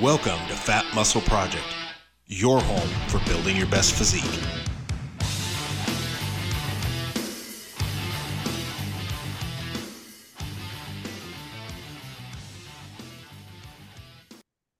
[0.00, 1.76] Welcome to Phat Muscle Project,
[2.24, 4.22] your home for building your best physique.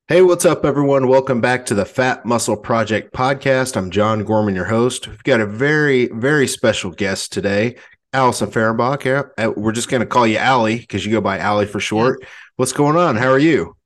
[0.09, 1.06] Hey, what's up, everyone?
[1.06, 3.77] Welcome back to the Phat Muscle Project podcast.
[3.77, 5.07] I'm John Gorman, your host.
[5.07, 7.77] We've got a very, very special guest today,
[8.15, 9.33] Allison Fahrenbach.
[9.37, 12.25] Uh, we're just going to call you Allie because you go by Allie for short.
[12.57, 13.17] What's going on?
[13.17, 13.77] How are you?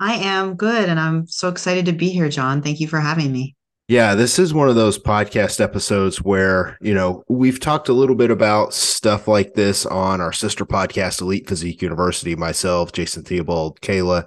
[0.00, 0.88] I am good.
[0.88, 2.62] And I'm so excited to be here, John.
[2.62, 3.56] Thank you for having me.
[3.86, 8.16] Yeah, this is one of those podcast episodes where, you know, we've talked a little
[8.16, 13.78] bit about stuff like this on our sister podcast, Elite Physique University, myself, Jason Theobald,
[13.82, 14.26] Kayla,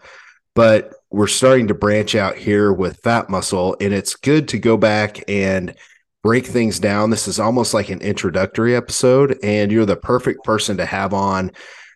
[0.54, 3.76] but we're starting to branch out here with Phat Muscle.
[3.82, 5.74] And it's good to go back and
[6.22, 7.10] break things down.
[7.10, 11.52] This is almost like an introductory episode, and you're the perfect person to have on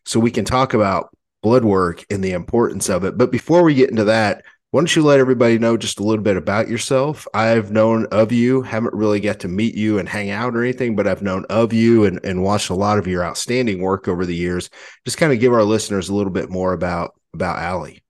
[0.05, 1.11] so we can talk about
[1.41, 3.18] blood work and the importance of it.
[3.18, 6.23] But before we get into that, why don't you let everybody know just a little
[6.23, 7.27] bit about yourself?
[7.34, 10.96] I've known of you, haven't really got to meet you and hang out or anything,
[10.96, 14.26] but I've known of you and, and watched a lot of your outstanding work over
[14.26, 14.70] the years.
[15.04, 18.01] Just kind of give our listeners a little bit more about about Allie.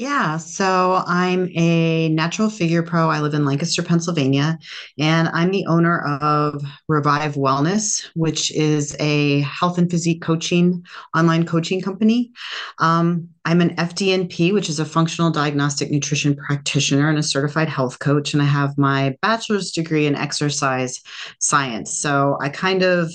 [0.00, 3.10] Yeah, so I'm a natural figure pro.
[3.10, 4.58] I live in Lancaster, Pennsylvania,
[4.98, 11.44] and I'm the owner of Revive Wellness, which is a health and physique coaching online
[11.44, 12.32] coaching company.
[12.78, 17.98] Um, I'm an FDNP, which is a functional diagnostic nutrition practitioner and a certified health
[17.98, 21.02] coach, and I have my bachelor's degree in exercise
[21.40, 21.98] science.
[21.98, 23.12] So I kind of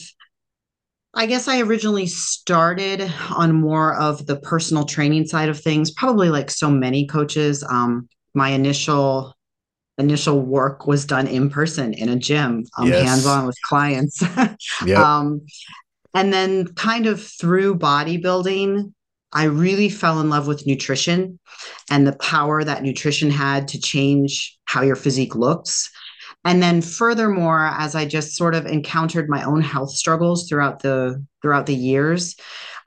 [1.16, 6.30] I guess I originally started on more of the personal training side of things, probably
[6.30, 7.64] like so many coaches.
[7.64, 9.34] Um, my initial
[9.98, 13.08] initial work was done in person in a gym, um, yes.
[13.08, 14.22] hands on with clients.
[14.86, 15.00] yep.
[15.00, 15.42] um,
[16.14, 18.94] and then, kind of through bodybuilding,
[19.32, 21.40] I really fell in love with nutrition
[21.90, 25.90] and the power that nutrition had to change how your physique looks.
[26.46, 31.26] And then furthermore, as I just sort of encountered my own health struggles throughout the
[31.42, 32.36] throughout the years,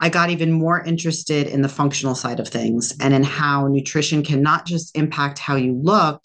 [0.00, 4.22] I got even more interested in the functional side of things and in how nutrition
[4.22, 6.22] can not just impact how you look,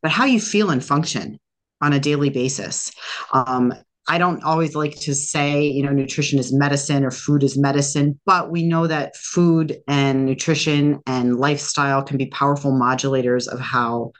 [0.00, 1.40] but how you feel and function
[1.80, 2.92] on a daily basis.
[3.32, 3.74] Um,
[4.06, 8.20] I don't always like to say, you know, nutrition is medicine or food is medicine,
[8.26, 14.12] but we know that food and nutrition and lifestyle can be powerful modulators of how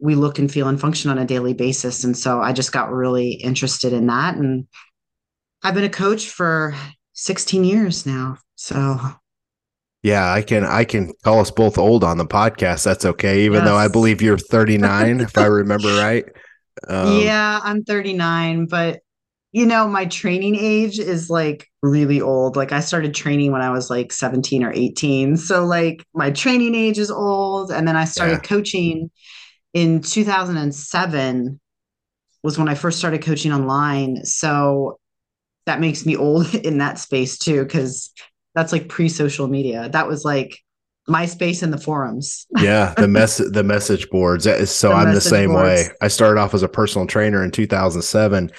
[0.00, 2.04] we look and feel and function on a daily basis.
[2.04, 4.36] And so I just got really interested in that.
[4.36, 4.66] And
[5.62, 6.74] I've been a coach for
[7.14, 8.38] 16 years now.
[8.54, 8.98] So
[10.02, 12.84] yeah, I can I can call us both old on the podcast.
[12.84, 13.64] That's okay, even yes.
[13.64, 16.24] though I believe you're 39, if I remember right.
[16.86, 19.00] Um, yeah, I'm 39, but
[19.50, 22.56] you know, my training age is like really old.
[22.56, 25.36] Like I started training when I was like 17 or 18.
[25.36, 27.72] So like my training age is old.
[27.72, 28.40] And then I started yeah.
[28.40, 29.10] coaching
[29.78, 31.60] in 2007
[32.42, 34.24] was when I first started coaching online.
[34.24, 34.98] So
[35.66, 38.10] that makes me old in that space too, because
[38.54, 39.88] that's like pre social media.
[39.88, 40.58] That was like
[41.08, 42.46] MySpace and the forums.
[42.58, 44.44] yeah, the mess the message boards.
[44.44, 45.88] That is so the I'm the same boards.
[45.88, 45.94] way.
[46.00, 48.50] I started off as a personal trainer in 2007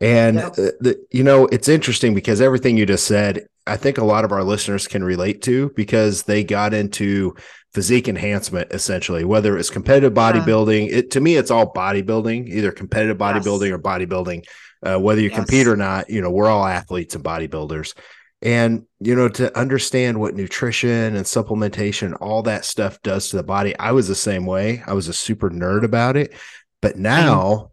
[0.00, 0.54] and yep.
[0.54, 4.32] the, you know, it's interesting because everything you just said, I think a lot of
[4.32, 7.34] our listeners can relate to because they got into
[7.72, 10.88] physique enhancement essentially, whether it's competitive bodybuilding.
[10.88, 10.96] Yeah.
[10.96, 13.72] It to me, it's all bodybuilding, either competitive bodybuilding yes.
[13.72, 14.44] or bodybuilding.
[14.84, 15.36] Uh, whether you yes.
[15.36, 17.94] compete or not, you know, we're all athletes and bodybuilders.
[18.42, 23.42] And, you know, to understand what nutrition and supplementation, all that stuff does to the
[23.42, 24.82] body, I was the same way.
[24.86, 26.34] I was a super nerd about it.
[26.82, 27.70] But now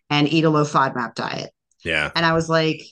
[0.09, 1.51] and eat a low FODMAP diet.
[1.83, 2.11] Yeah.
[2.15, 2.83] And I was like,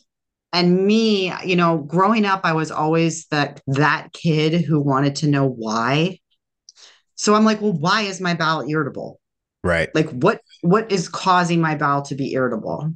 [0.51, 5.28] and me, you know, growing up, I was always that that kid who wanted to
[5.28, 6.19] know why.
[7.16, 9.19] So I'm like, well, why is my bowel irritable?
[9.63, 9.90] Right.
[9.94, 12.94] Like what what is causing my bowel to be irritable?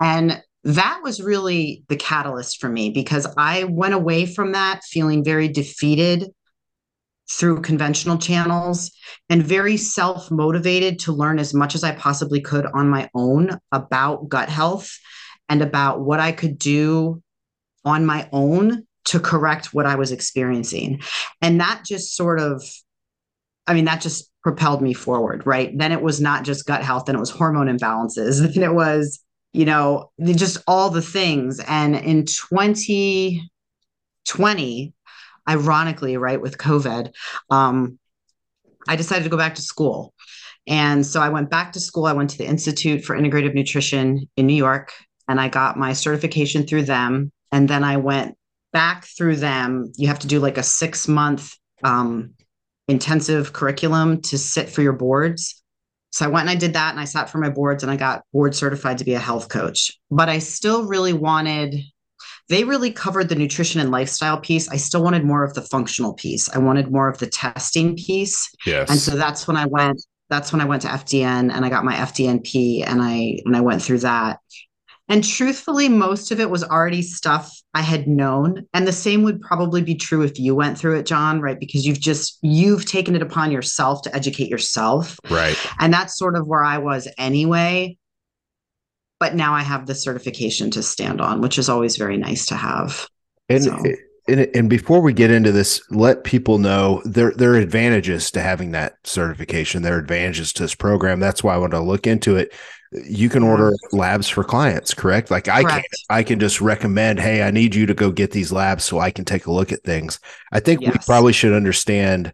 [0.00, 5.24] And that was really the catalyst for me because I went away from that feeling
[5.24, 6.30] very defeated
[7.30, 8.90] through conventional channels
[9.28, 13.58] and very self motivated to learn as much as I possibly could on my own
[13.72, 14.98] about gut health
[15.48, 17.22] and about what I could do
[17.84, 21.02] on my own to correct what I was experiencing.
[21.42, 22.62] And that just sort of,
[23.66, 25.76] I mean, that just propelled me forward, right?
[25.76, 29.24] Then it was not just gut health, then it was hormone imbalances, then it was
[29.54, 31.60] you know, just all the things.
[31.66, 34.92] And in 2020,
[35.48, 37.12] ironically, right, with COVID,
[37.48, 38.00] um,
[38.88, 40.12] I decided to go back to school.
[40.66, 42.06] And so I went back to school.
[42.06, 44.92] I went to the Institute for Integrative Nutrition in New York
[45.28, 47.32] and I got my certification through them.
[47.52, 48.36] And then I went
[48.72, 49.92] back through them.
[49.96, 52.34] You have to do like a six month um,
[52.88, 55.62] intensive curriculum to sit for your boards.
[56.10, 57.96] So I went and I did that and I sat for my boards and I
[57.96, 59.90] got board certified to be a health coach.
[60.10, 61.76] But I still really wanted,
[62.48, 64.68] they really covered the nutrition and lifestyle piece.
[64.68, 66.48] I still wanted more of the functional piece.
[66.54, 68.48] I wanted more of the testing piece.
[68.64, 68.90] Yes.
[68.90, 70.00] And so that's when I went,
[70.30, 73.60] that's when I went to FDN and I got my FDNP and I and I
[73.60, 74.38] went through that.
[75.08, 78.66] And truthfully, most of it was already stuff I had known.
[78.72, 81.60] And the same would probably be true if you went through it, John, right?
[81.60, 85.18] Because you've just, you've taken it upon yourself to educate yourself.
[85.28, 85.58] Right.
[85.78, 87.98] And that's sort of where I was anyway.
[89.20, 92.54] But now I have the certification to stand on, which is always very nice to
[92.56, 93.06] have.
[93.48, 93.82] And so.
[94.26, 98.40] And, and before we get into this, let people know there there are advantages to
[98.40, 99.82] having that certification.
[99.82, 101.20] There are advantages to this program.
[101.20, 102.54] That's why I want to look into it.
[103.04, 105.30] You can order labs for clients, correct?
[105.30, 108.52] Like I can I can just recommend, hey, I need you to go get these
[108.52, 110.20] labs so I can take a look at things.
[110.52, 110.92] I think yes.
[110.92, 112.32] we probably should understand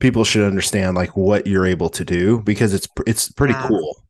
[0.00, 3.66] people should understand like what you're able to do because it's it's pretty yeah.
[3.68, 4.04] cool.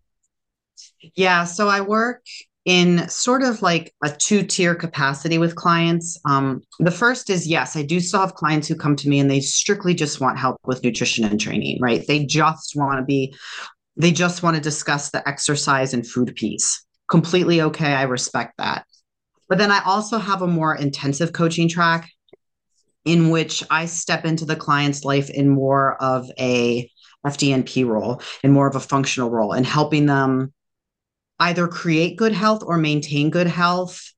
[1.15, 2.23] Yeah, so I work
[2.65, 6.21] in sort of like a two tier capacity with clients.
[6.27, 9.31] Um, the first is yes, I do still have clients who come to me and
[9.31, 12.05] they strictly just want help with nutrition and training, right?
[12.07, 13.35] They just want to be,
[13.99, 16.85] they just want to discuss the exercise and food piece.
[17.11, 17.93] Completely okay.
[17.93, 18.87] I respect that.
[19.49, 22.09] But then I also have a more intensive coaching track
[23.05, 26.91] in which I step into the client's life in more of a
[27.27, 30.53] FDNP role, and more of a functional role, and helping them
[31.41, 34.13] either create good health or maintain good health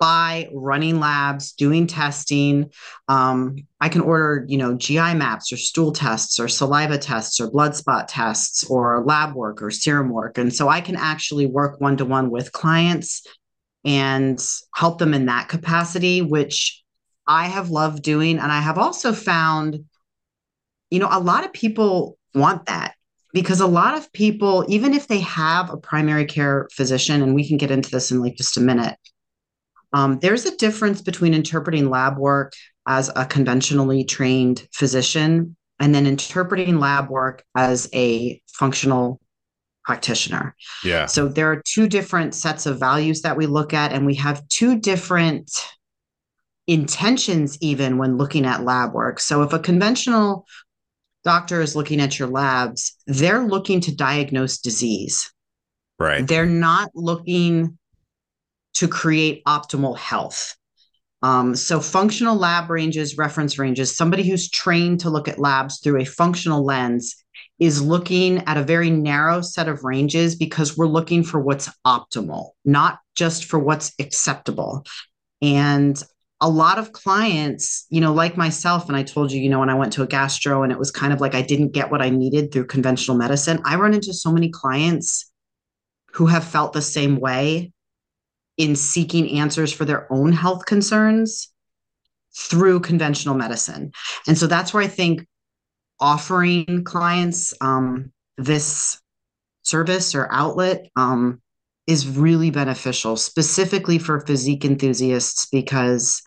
[0.00, 2.70] by running labs, doing testing.
[3.06, 7.50] Um, I can order, you know, GI maps or stool tests or saliva tests or
[7.50, 10.38] blood spot tests or lab work or serum work.
[10.38, 13.26] And so I can actually work one to one with clients
[13.84, 14.42] and
[14.74, 16.82] help them in that capacity, which
[17.26, 18.38] I have loved doing.
[18.38, 19.84] And I have also found,
[20.90, 22.94] you know, a lot of people want that
[23.34, 27.46] because a lot of people, even if they have a primary care physician, and we
[27.46, 28.96] can get into this in like just a minute,
[29.92, 32.52] um, there's a difference between interpreting lab work
[32.86, 39.20] as a conventionally trained physician and then interpreting lab work as a functional
[39.84, 40.54] practitioner.
[40.84, 41.06] Yeah.
[41.06, 44.46] So there are two different sets of values that we look at, and we have
[44.48, 45.50] two different
[46.66, 49.18] intentions even when looking at lab work.
[49.18, 50.46] So if a conventional
[51.24, 55.32] doctor is looking at your labs, they're looking to diagnose disease.
[55.98, 56.26] Right.
[56.26, 57.78] They're not looking
[58.74, 60.56] to create optimal health.
[61.22, 66.00] Um, so, functional lab ranges, reference ranges, somebody who's trained to look at labs through
[66.00, 67.16] a functional lens
[67.58, 72.50] is looking at a very narrow set of ranges because we're looking for what's optimal,
[72.64, 74.84] not just for what's acceptable.
[75.42, 76.02] And
[76.40, 79.68] a lot of clients, you know, like myself, and I told you, you know, when
[79.68, 82.00] I went to a gastro and it was kind of like I didn't get what
[82.00, 85.30] I needed through conventional medicine, I run into so many clients
[86.12, 87.72] who have felt the same way
[88.60, 91.48] in seeking answers for their own health concerns
[92.36, 93.90] through conventional medicine.
[94.26, 95.26] And so that's where I think
[95.98, 99.00] offering clients um, this
[99.62, 101.40] service or outlet um,
[101.86, 106.22] is really beneficial, specifically for physique enthusiasts, because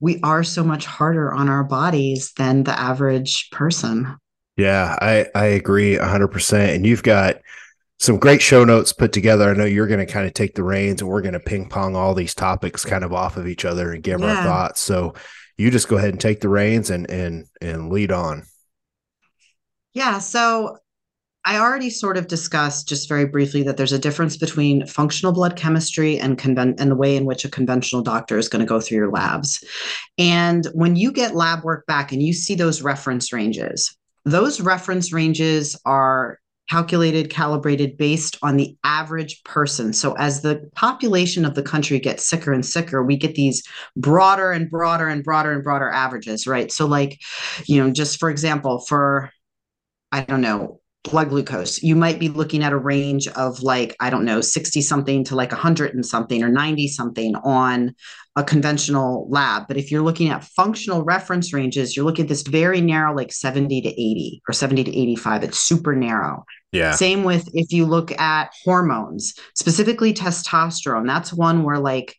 [0.00, 4.16] we are so much harder on our bodies than the average person.
[4.56, 6.74] Yeah, I, I agree 100%.
[6.74, 7.36] And you've got
[7.98, 9.48] some great show notes put together.
[9.48, 11.68] I know you're going to kind of take the reins and we're going to ping
[11.68, 14.36] pong all these topics kind of off of each other and give yeah.
[14.36, 14.80] our thoughts.
[14.82, 15.14] So
[15.56, 18.44] you just go ahead and take the reins and and and lead on.
[19.92, 20.78] Yeah, so
[21.44, 25.56] I already sort of discussed just very briefly that there's a difference between functional blood
[25.56, 28.80] chemistry and conven- and the way in which a conventional doctor is going to go
[28.80, 29.62] through your labs.
[30.16, 35.12] And when you get lab work back and you see those reference ranges, those reference
[35.12, 36.40] ranges are
[36.70, 39.92] calculated, calibrated based on the average person.
[39.92, 43.62] So as the population of the country gets sicker and sicker, we get these
[43.96, 46.72] broader and broader and broader and broader averages, right?
[46.72, 47.20] So like,
[47.66, 49.30] you know, just for example, for
[50.10, 54.10] I don't know, blood glucose, you might be looking at a range of like, I
[54.10, 57.94] don't know, 60 something to like 100 and something or 90 something on
[58.36, 59.68] a conventional lab.
[59.68, 63.32] But if you're looking at functional reference ranges, you're looking at this very narrow, like
[63.32, 65.44] 70 to 80 or 70 to 85.
[65.44, 66.44] It's super narrow.
[66.72, 66.92] Yeah.
[66.92, 71.06] Same with if you look at hormones, specifically testosterone.
[71.06, 72.16] That's one where, like,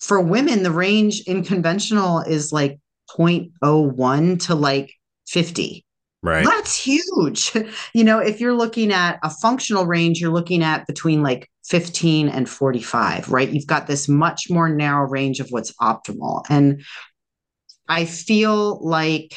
[0.00, 2.80] for women, the range in conventional is like
[3.16, 4.92] 0.01 to like
[5.28, 5.84] 50.
[6.22, 6.44] Right.
[6.46, 7.52] That's huge.
[7.94, 12.28] You know, if you're looking at a functional range, you're looking at between like 15
[12.28, 13.48] and 45, right?
[13.48, 16.44] You've got this much more narrow range of what's optimal.
[16.48, 16.82] And
[17.88, 19.36] I feel like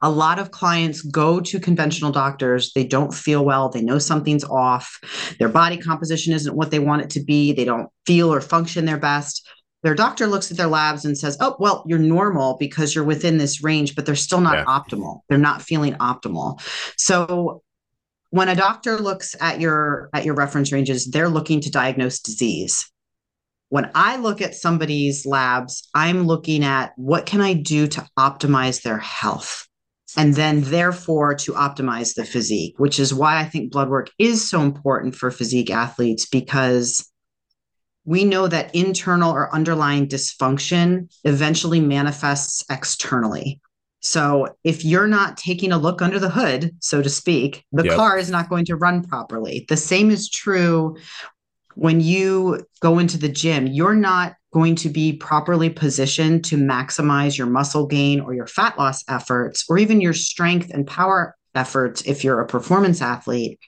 [0.00, 2.72] a lot of clients go to conventional doctors.
[2.72, 3.68] They don't feel well.
[3.68, 4.98] They know something's off.
[5.38, 7.52] Their body composition isn't what they want it to be.
[7.52, 9.46] They don't feel or function their best
[9.82, 13.38] their doctor looks at their labs and says, "Oh, well, you're normal because you're within
[13.38, 14.64] this range, but they're still not yeah.
[14.64, 15.20] optimal.
[15.28, 16.60] They're not feeling optimal."
[16.96, 17.62] So
[18.30, 22.90] when a doctor looks at your at your reference ranges, they're looking to diagnose disease.
[23.70, 28.82] When I look at somebody's labs, I'm looking at what can I do to optimize
[28.82, 29.66] their health?
[30.16, 34.48] And then, therefore, to optimize the physique, which is why I think blood work is
[34.48, 37.06] so important for physique athletes because
[38.08, 43.60] we know that internal or underlying dysfunction eventually manifests externally.
[44.00, 47.96] So if you're not taking a look under the hood, so to speak, the yep.
[47.96, 49.66] car is not going to run properly.
[49.68, 50.96] The same is true
[51.74, 53.66] when you go into the gym.
[53.66, 58.78] You're not going to be properly positioned to maximize your muscle gain or your fat
[58.78, 63.60] loss efforts, or even your strength and power efforts if you're a performance athlete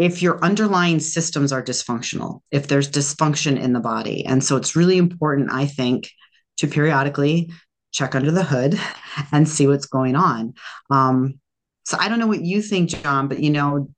[0.00, 4.24] if your underlying systems are dysfunctional, if there's dysfunction in the body.
[4.24, 6.10] And so it's really important, I think,
[6.56, 7.52] to periodically
[7.92, 8.80] check under the hood
[9.32, 10.54] and see what's going on.
[10.90, 11.38] Um,
[11.84, 13.90] so I don't know what you think, John, but you know,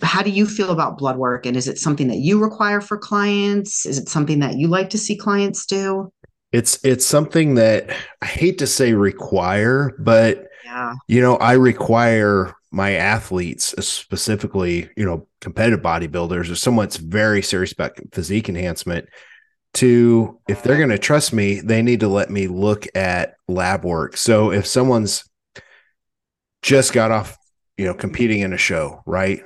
[0.00, 1.44] how do you feel about blood work?
[1.44, 3.84] And is it something that you require for clients?
[3.84, 6.12] Is it something that you like to see clients do?
[6.52, 7.90] It's it's something that
[8.22, 10.94] I hate to say require, but yeah.
[11.08, 17.42] you know, I require my athletes, specifically, you know, competitive bodybuilders or someone that's very
[17.42, 19.08] serious about physique enhancement,
[19.74, 23.84] to if they're going to trust me, they need to let me look at lab
[23.84, 24.16] work.
[24.16, 25.24] So if someone's
[26.62, 27.36] just got off,
[27.76, 29.42] you know, competing in a show, right?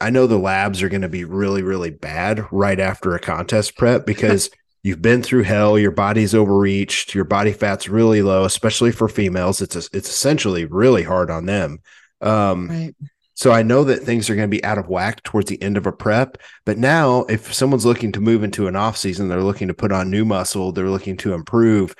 [0.00, 3.76] I know the labs are going to be really, really bad right after a contest
[3.76, 4.50] prep because
[4.82, 9.60] you've been through hell, your body's overreached, your body fat's really low, especially for females.
[9.60, 11.80] It's a, it's essentially really hard on them.
[12.20, 12.94] Um, right.
[13.40, 15.78] So I know that things are going to be out of whack towards the end
[15.78, 16.36] of a prep.
[16.66, 19.92] But now, if someone's looking to move into an off season, they're looking to put
[19.92, 21.94] on new muscle, they're looking to improve.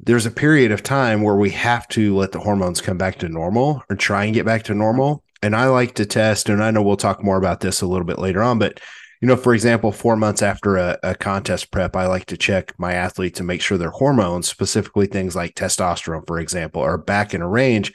[0.00, 3.28] There's a period of time where we have to let the hormones come back to
[3.28, 5.22] normal or try and get back to normal.
[5.42, 8.06] And I like to test, and I know we'll talk more about this a little
[8.06, 8.80] bit later on, but
[9.20, 12.72] you know, for example, four months after a, a, contest prep, I like to check
[12.76, 17.32] my athletes and make sure their hormones, specifically things like testosterone, for example, are back
[17.32, 17.92] in a range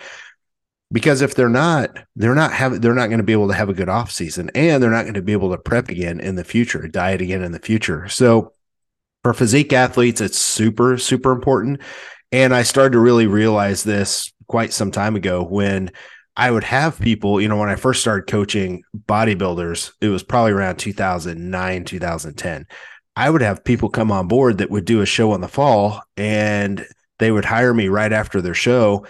[0.92, 3.70] because if they're not they're not have they're not going to be able to have
[3.70, 6.36] a good off season and they're not going to be able to prep again in
[6.36, 8.08] the future diet again in the future.
[8.08, 8.54] So
[9.24, 11.82] for physique athletes it's super super important.
[12.32, 15.92] And i started to really realize this quite some time ago when
[16.36, 20.52] i would have people you know when i first started coaching bodybuilders it was probably
[20.52, 22.66] around 2009 2010
[23.16, 26.02] i would have people come on board that would do a show in the fall
[26.16, 26.86] and
[27.20, 29.06] they would hire me right after their show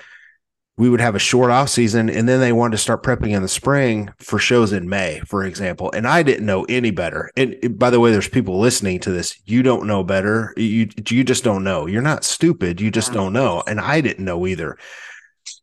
[0.78, 3.42] we would have a short off season and then they wanted to start prepping in
[3.42, 5.92] the spring for shows in May, for example.
[5.92, 7.32] And I didn't know any better.
[7.36, 9.40] And by the way, there's people listening to this.
[9.46, 10.54] You don't know better.
[10.56, 11.88] You you just don't know.
[11.88, 12.80] You're not stupid.
[12.80, 13.64] You just don't know.
[13.66, 14.78] And I didn't know either.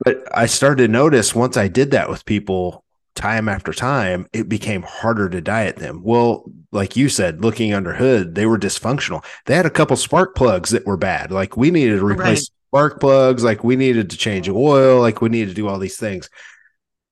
[0.05, 4.49] But I started to notice once I did that with people time after time, it
[4.49, 6.03] became harder to diet them.
[6.03, 9.25] Well, like you said, looking under hood, they were dysfunctional.
[9.47, 11.31] They had a couple spark plugs that were bad.
[11.31, 15.29] Like we needed to replace spark plugs, like we needed to change oil, like we
[15.29, 16.29] needed to do all these things.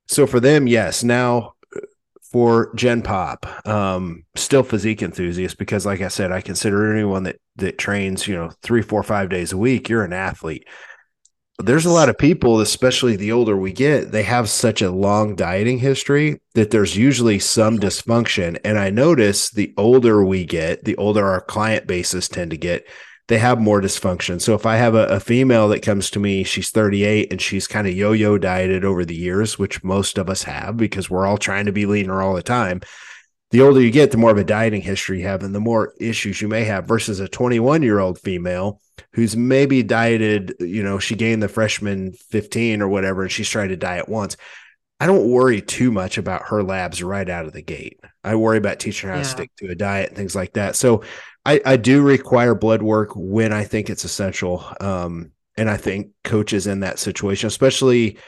[0.08, 1.04] So for them, yes.
[1.04, 1.52] Now
[2.32, 7.36] for Gen Pop, um, still physique enthusiast because, like I said, I consider anyone that
[7.56, 10.66] that trains, you know, three, four, five days a week, you're an athlete.
[11.58, 15.36] there's a lot of people, especially the older we get, they have such a long
[15.36, 18.58] dieting history that there's usually some dysfunction.
[18.64, 22.86] And I notice the older we get, the older our client bases tend to get,
[23.28, 24.40] they have more dysfunction.
[24.40, 27.66] So if I have a, a female that comes to me, she's 38 and she's
[27.66, 31.26] kind of yo yo dieted over the years, which most of us have because we're
[31.26, 32.80] all trying to be leaner all the time
[33.52, 35.92] the older you get, the more of a dieting history you have and the more
[36.00, 38.80] issues you may have versus a 21 year old female
[39.12, 43.68] who's maybe dieted, you know, she gained the freshman 15 or whatever, and she's trying
[43.68, 44.38] to diet once.
[44.98, 48.00] I don't worry too much about her labs right out of the gate.
[48.24, 49.24] I worry about teaching her how yeah.
[49.24, 50.74] to stick to a diet and things like that.
[50.74, 51.02] So
[51.44, 54.64] I, I do require blood work when I think it's essential.
[54.80, 58.18] Um, and I think coaches in that situation, especially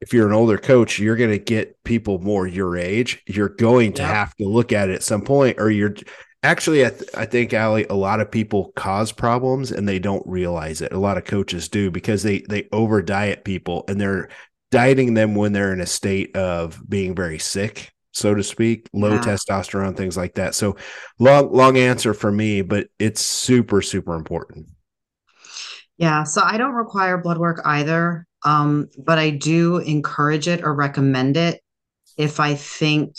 [0.00, 3.22] if you're an older coach, you're going to get people more your age.
[3.26, 5.94] You're going to have to look at it at some point, or you're
[6.42, 10.26] actually, I, th- I think, Allie, a lot of people cause problems and they don't
[10.26, 10.92] realize it.
[10.92, 14.28] A lot of coaches do because they they over diet people and they're
[14.70, 19.14] dieting them when they're in a state of being very sick, so to speak, low
[19.14, 19.20] yeah.
[19.20, 20.54] testosterone, things like that.
[20.54, 20.76] So,
[21.18, 24.68] long long answer for me, but it's super super important.
[25.98, 28.26] Yeah, so I don't require blood work either.
[28.44, 31.60] Um, but I do encourage it or recommend it
[32.16, 33.16] if I think,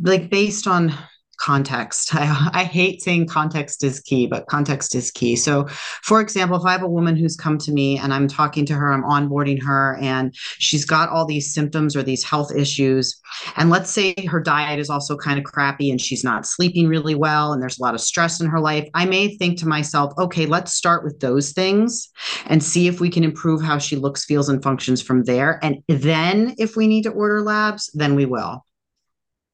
[0.00, 0.92] like, based on
[1.38, 2.14] context.
[2.14, 5.36] I, I hate saying context is key, but context is key.
[5.36, 5.66] So,
[6.02, 8.74] for example, if I have a woman who's come to me and I'm talking to
[8.74, 13.18] her, I'm onboarding her, and she's got all these symptoms or these health issues,
[13.56, 17.14] and let's say her diet is also kind of crappy and she's not sleeping really
[17.14, 20.12] well, and there's a lot of stress in her life, I may think to myself,
[20.18, 22.08] okay, let's start with those things
[22.46, 25.58] and see if we can improve how she looks, feels, and functions from there.
[25.62, 28.64] And then if we need to order labs, then we will.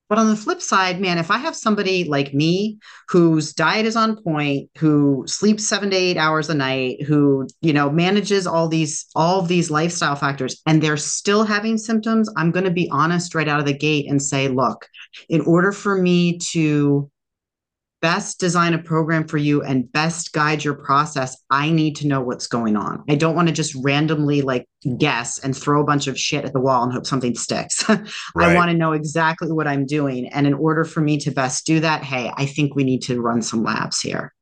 [0.09, 3.97] But on the flip side, man, if I have somebody like me whose diet is
[3.97, 8.69] on point, who sleeps seven to eight hours a night, who, you know, manages all
[8.69, 12.89] these, all of these lifestyle factors, and they're still having symptoms, I'm going to be
[12.91, 14.87] honest right out of the gate and say, look,
[15.29, 17.11] in order for me to
[18.05, 22.21] best design a program for you and best guide your process, I need to know
[22.21, 23.03] what's going on.
[23.09, 26.53] I don't want to just randomly like guess and throw a bunch of shit at
[26.53, 27.89] the wall and hope something sticks.
[27.89, 28.05] right.
[28.37, 30.29] I want to know exactly what I'm doing.
[30.29, 33.23] And in order for me to best do that, hey, I think we need to
[33.23, 34.35] run some labs here.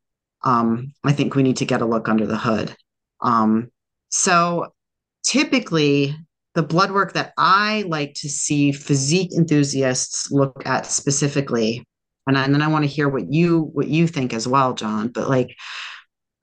[0.42, 2.74] Um, I think we need to get a look under the hood.
[3.20, 3.70] Um,
[4.08, 4.74] so
[5.22, 6.16] typically,
[6.56, 11.86] the blood work that I like to see physique enthusiasts look at specifically
[12.26, 15.08] and, and then I want to hear what you what you think as well, John.
[15.08, 15.56] But like,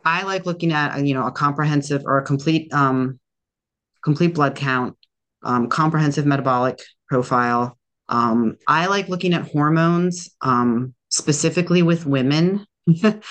[0.03, 3.19] I like looking at you know a comprehensive or a complete um,
[4.03, 4.97] complete blood count,
[5.43, 7.77] um, comprehensive metabolic profile.
[8.07, 12.65] Um, I like looking at hormones, um, specifically with women.
[13.03, 13.23] um,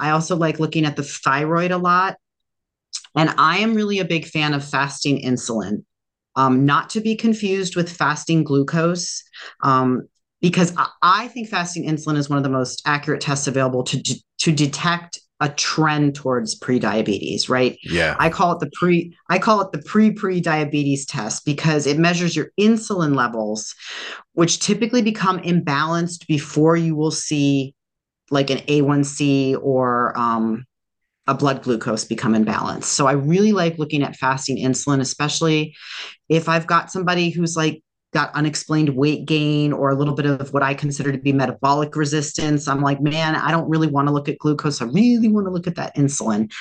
[0.00, 2.16] I also like looking at the thyroid a lot.
[3.16, 5.84] And I am really a big fan of fasting insulin,
[6.36, 9.22] um, not to be confused with fasting glucose.
[9.62, 10.08] Um,
[10.40, 14.02] because I think fasting insulin is one of the most accurate tests available to
[14.38, 17.78] to detect a trend towards pre-diabetes, right?
[17.82, 18.14] Yeah.
[18.18, 22.50] I call it the pre I call it the pre-pre-diabetes test because it measures your
[22.60, 23.74] insulin levels
[24.34, 27.74] which typically become imbalanced before you will see
[28.30, 30.64] like an A1C or um,
[31.26, 32.84] a blood glucose become imbalanced.
[32.84, 35.74] So I really like looking at fasting insulin especially
[36.28, 40.52] if I've got somebody who's like got unexplained weight gain or a little bit of
[40.52, 42.66] what I consider to be metabolic resistance.
[42.66, 44.82] I'm like, man, I don't really want to look at glucose.
[44.82, 46.52] I really want to look at that insulin.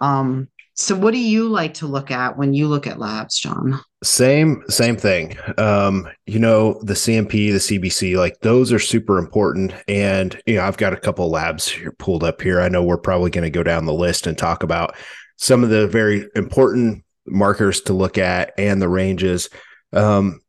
[0.00, 3.78] Um, so what do you like to look at when you look at labs, John?
[4.02, 5.36] Same, same thing.
[5.58, 9.74] Um, you know, the CMP, the CBC, like those are super important.
[9.86, 12.60] And, you know, I've got a couple labs here pulled up here.
[12.60, 14.96] I know we're probably going to go down the list and talk about
[15.36, 19.50] some of the very important markers to look at and the ranges.
[19.92, 20.40] Um,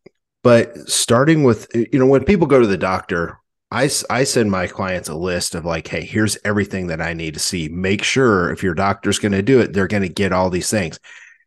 [0.43, 3.39] but starting with, you know, when people go to the doctor,
[3.71, 7.34] I, I send my clients a list of like, hey, here's everything that I need
[7.34, 7.69] to see.
[7.69, 10.69] Make sure if your doctor's going to do it, they're going to get all these
[10.69, 10.99] things.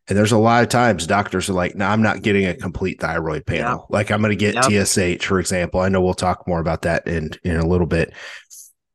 [0.09, 2.99] And there's a lot of times doctors are like, no, I'm not getting a complete
[2.99, 3.87] thyroid panel.
[3.89, 3.97] Yeah.
[3.97, 4.87] Like I'm going to get yep.
[4.87, 5.79] TSH, for example.
[5.79, 8.13] I know we'll talk more about that in, in a little bit,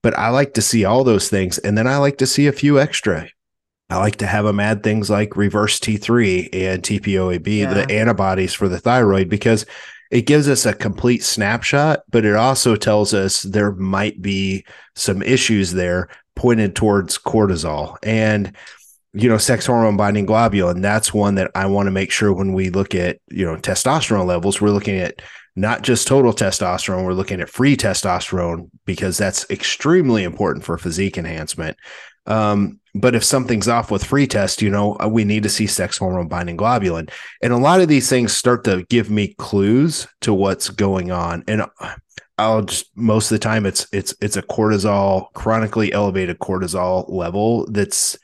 [0.02, 1.58] but I like to see all those things.
[1.58, 3.28] And then I like to see a few extra.
[3.92, 7.74] I like to have them add things like reverse T3 and TPOAB, yeah.
[7.74, 9.66] the antibodies for the thyroid, because
[10.11, 15.22] it gives us a complete snapshot, but it also tells us there might be some
[15.22, 18.57] issues there pointed towards cortisol and
[19.12, 22.33] you know sex hormone binding globulin and that's one that i want to make sure
[22.33, 25.20] when we look at you know testosterone levels we're looking at
[25.57, 31.18] not just total testosterone we're looking at free testosterone because that's extremely important for physique
[31.18, 31.76] enhancement
[32.26, 35.66] Um, but if something's off with free test, you know, uh, we need to see
[35.66, 37.11] sex hormone binding globulin.
[37.42, 41.42] And a lot of these things start to give me clues to what's going on.
[41.48, 41.64] And
[42.38, 47.66] I'll just most of the time it's it's it's a cortisol, chronically elevated cortisol level
[47.70, 48.18] that's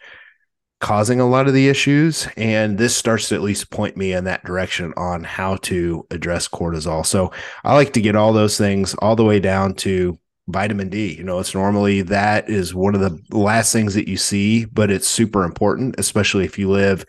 [0.80, 2.28] causing a lot of the issues.
[2.36, 6.46] And this starts to at least point me in that direction on how to address
[6.46, 7.04] cortisol.
[7.04, 7.32] So
[7.64, 11.14] I like to get all those things all the way down to vitamin D.
[11.14, 14.90] You know, it's normally that is one of the last things that you see, but
[14.90, 17.04] it's super important, especially if you live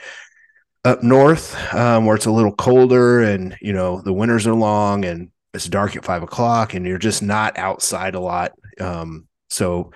[0.85, 5.03] up north um, where it's a little colder and, you know, the winters are long
[5.05, 8.51] and it's dark at five o'clock and you're just not outside a lot.
[8.79, 9.91] Um, so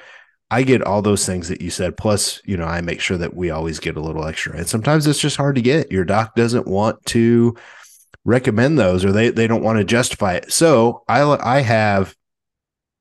[0.50, 1.98] I get all those things that you said.
[1.98, 4.58] Plus, you know, I make sure that we always get a little extra.
[4.58, 5.92] And sometimes it's just hard to get.
[5.92, 7.56] Your doc doesn't want to
[8.26, 10.52] recommend those or they, they don't want to justify it.
[10.52, 12.16] So I, I have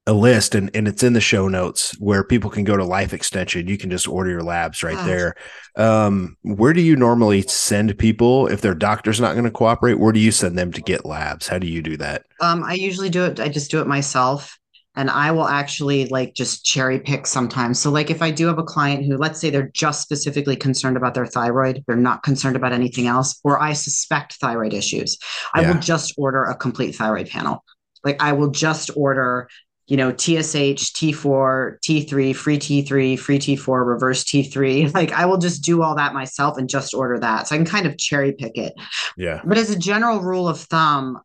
[0.07, 3.13] a list and, and it's in the show notes where people can go to life
[3.13, 3.69] extension.
[3.69, 5.35] You can just order your labs right there.
[5.77, 10.01] Um, where do you normally send people if their doctor's not going to cooperate?
[10.01, 11.47] Where do you send them to get labs?
[11.47, 12.25] How do you do that?
[12.41, 14.59] Um, i usually do it i just do it myself
[14.97, 17.79] and i will actually like just cherry pick sometimes.
[17.79, 20.97] So like if i do have a client who let's say they're just specifically concerned
[20.97, 25.19] about their thyroid they're not concerned about anything else or i suspect thyroid issues
[25.55, 25.73] i yeah.
[25.73, 27.65] will just order a complete thyroid panel.
[28.05, 29.49] Like I will just order
[29.87, 34.95] you know, TSH, T4, T3, free T3, free T4, reverse T3.
[35.03, 37.49] Like I will just do all that myself and just order that.
[37.49, 38.75] So I can kind of cherry pick it.
[39.17, 39.41] Yeah.
[39.45, 41.21] But as a general rule of thumb,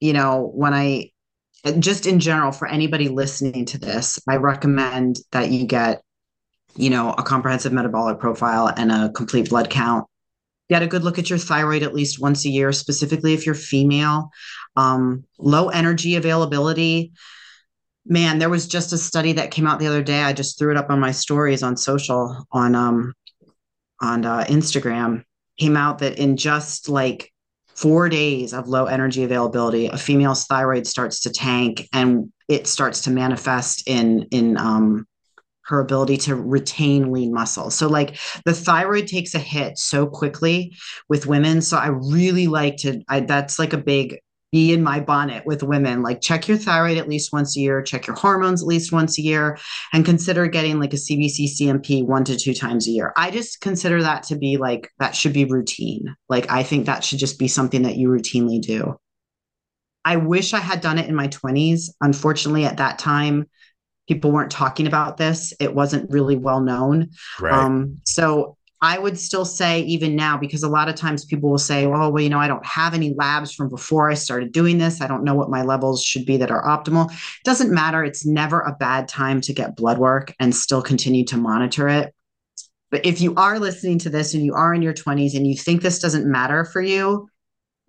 [0.00, 1.10] you know, when I
[1.78, 6.02] just in general for anybody listening to this, I recommend that you get,
[6.74, 10.06] you know, a comprehensive metabolic profile and a complete blood count.
[10.70, 13.54] Get a good look at your thyroid at least once a year, specifically if you're
[13.54, 14.30] female.
[14.76, 17.12] Um, low energy availability
[18.06, 20.22] man, there was just a study that came out the other day.
[20.22, 23.14] I just threw it up on my stories on social on um
[24.00, 25.24] on uh, Instagram.
[25.58, 27.32] Came out that in just like
[27.68, 33.02] four days of low energy availability, a female's thyroid starts to tank and it starts
[33.02, 35.06] to manifest in in um
[35.70, 37.70] her ability to retain lean muscle.
[37.70, 40.76] So like the thyroid takes a hit so quickly
[41.08, 41.62] with women.
[41.62, 44.18] So I really like to I that's like a big
[44.52, 46.02] bee in my bonnet with women.
[46.02, 49.18] Like check your thyroid at least once a year check your hormones at least once
[49.18, 49.58] a year
[49.92, 53.12] and consider getting like a cbc cmp one to two times a year.
[53.16, 56.14] I just consider that to be like that should be routine.
[56.28, 58.98] Like i think that should just be something that you routinely do.
[60.04, 63.46] I wish i had done it in my 20s unfortunately at that time
[64.10, 65.52] people weren't talking about this.
[65.60, 67.10] It wasn't really well known.
[67.38, 67.52] Right.
[67.52, 71.58] um, so I would still say, even now, because a lot of times people will
[71.58, 74.78] say, oh, well, you know, I don't have any labs from before I started doing
[74.78, 75.00] this.
[75.00, 77.12] I don't know what my levels should be that are optimal.
[77.44, 78.02] Doesn't matter.
[78.04, 82.14] It's never a bad time to get blood work and still continue to monitor it.
[82.90, 85.56] But if you are listening to this and you are in your 20s and you
[85.56, 87.29] think this doesn't matter for you,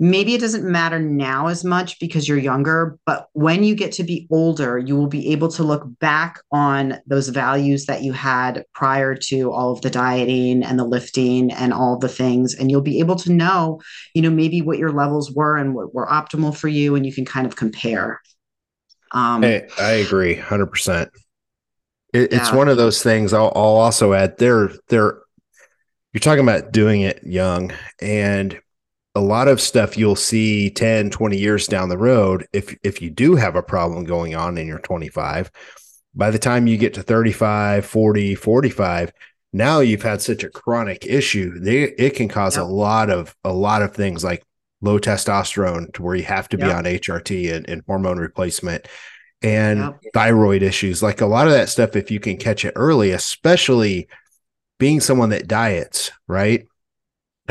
[0.01, 4.03] maybe it doesn't matter now as much because you're younger, but when you get to
[4.03, 8.65] be older, you will be able to look back on those values that you had
[8.73, 12.55] prior to all of the dieting and the lifting and all the things.
[12.55, 13.79] And you'll be able to know,
[14.15, 16.95] you know, maybe what your levels were and what were optimal for you.
[16.95, 18.19] And you can kind of compare.
[19.11, 21.09] Um, hey, I agree 100%.
[22.11, 22.39] It, yeah.
[22.39, 25.21] It's one of those things I'll, I'll also add there, there,
[26.11, 28.59] you're talking about doing it young and
[29.15, 33.09] a lot of stuff you'll see 10 20 years down the road if if you
[33.09, 35.51] do have a problem going on in your 25
[36.15, 39.11] by the time you get to 35 40 45
[39.53, 42.65] now you've had such a chronic issue they, it can cause yep.
[42.65, 44.43] a lot of a lot of things like
[44.81, 46.67] low testosterone to where you have to yep.
[46.67, 48.87] be on hrt and, and hormone replacement
[49.41, 49.99] and yep.
[50.13, 54.07] thyroid issues like a lot of that stuff if you can catch it early especially
[54.79, 56.65] being someone that diets right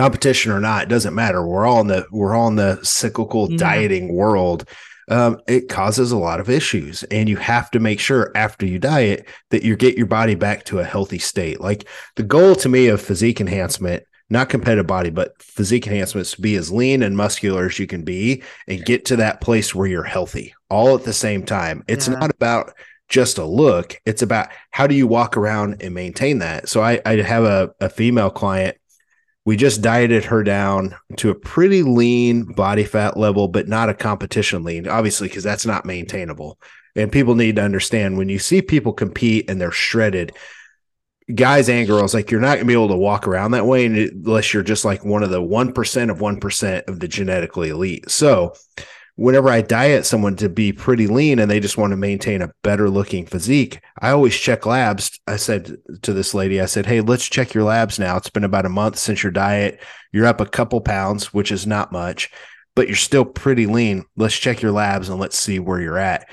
[0.01, 1.47] competition or not, it doesn't matter.
[1.47, 3.59] We're all in the we're all in the cyclical yeah.
[3.59, 4.67] dieting world.
[5.11, 8.79] Um, it causes a lot of issues, and you have to make sure after you
[8.79, 11.61] diet that you get your body back to a healthy state.
[11.61, 11.87] Like
[12.17, 16.41] the goal to me of physique enhancement, not competitive body, but physique enhancement is to
[16.41, 19.89] be as lean and muscular as you can be, and get to that place where
[19.89, 21.85] you're healthy all at the same time.
[21.89, 22.15] It's yeah.
[22.15, 22.73] not about
[23.11, 24.01] just a look.
[24.07, 26.69] It's about how do you walk around and maintain that.
[26.69, 28.79] So I, I have a, a female client
[29.45, 33.95] we just dieted her down to a pretty lean body fat level, but not a
[33.95, 36.59] competition lean, obviously, because that's not maintainable.
[36.95, 40.33] And people need to understand when you see people compete and they're shredded,
[41.35, 44.53] guys and girls, like you're not gonna be able to walk around that way unless
[44.53, 48.11] you're just like one of the 1% of 1% of the genetically elite.
[48.11, 48.55] So
[49.21, 52.53] whenever I diet someone to be pretty lean and they just want to maintain a
[52.63, 55.21] better looking physique, I always check labs.
[55.27, 58.17] I said to this lady, I said, Hey, let's check your labs now.
[58.17, 59.79] It's been about a month since your diet.
[60.11, 62.31] You're up a couple pounds, which is not much,
[62.75, 64.07] but you're still pretty lean.
[64.17, 66.27] Let's check your labs and let's see where you're at.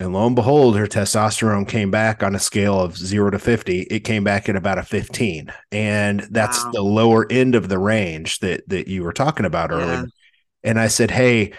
[0.00, 3.82] And lo and behold, her testosterone came back on a scale of zero to 50.
[3.82, 5.52] It came back at about a 15.
[5.70, 6.72] And that's wow.
[6.72, 9.76] the lower end of the range that, that you were talking about yeah.
[9.76, 10.06] earlier.
[10.64, 11.52] And I said, Hey,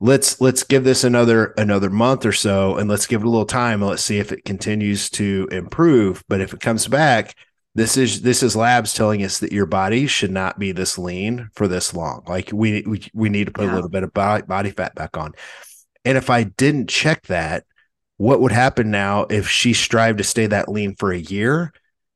[0.00, 3.46] let's let's give this another another month or so and let's give it a little
[3.46, 6.24] time and let's see if it continues to improve.
[6.28, 7.36] But if it comes back,
[7.74, 11.50] this is this is labs telling us that your body should not be this lean
[11.54, 12.24] for this long.
[12.26, 13.74] Like we we, we need to put yeah.
[13.74, 15.32] a little bit of body, body fat back on.
[16.04, 17.64] And if I didn't check that,
[18.16, 21.72] what would happen now if she strived to stay that lean for a year?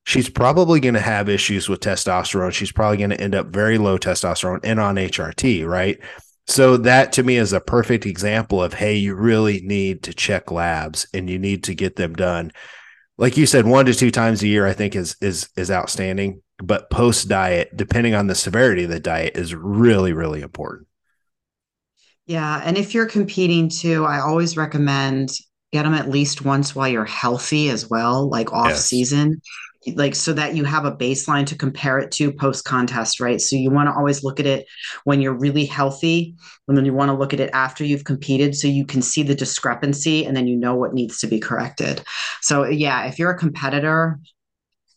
[0.07, 2.53] She's probably going to have issues with testosterone.
[2.53, 5.99] She's probably going to end up very low testosterone and on HRT, right?
[6.47, 10.51] So that to me is a perfect example of hey, you really need to check
[10.51, 12.53] labs and you need to get them done.
[13.17, 16.43] Like you said, one to two times a year, I think is is is outstanding.
[16.59, 20.87] But post diet, depending on the severity of the diet, is really really important.
[22.27, 25.31] Yeah, and if you're competing too, I always recommend
[25.73, 28.87] get them at least once while you're healthy as well, like off yes.
[28.87, 29.41] season,
[29.95, 33.41] like so that you have a baseline to compare it to post contest, right?
[33.41, 34.67] So you want to always look at it
[35.05, 36.35] when you're really healthy,
[36.69, 39.23] and then you want to look at it after you've competed so you can see
[39.23, 42.03] the discrepancy and then you know what needs to be corrected.
[42.41, 44.21] So yeah, if you're a competitor,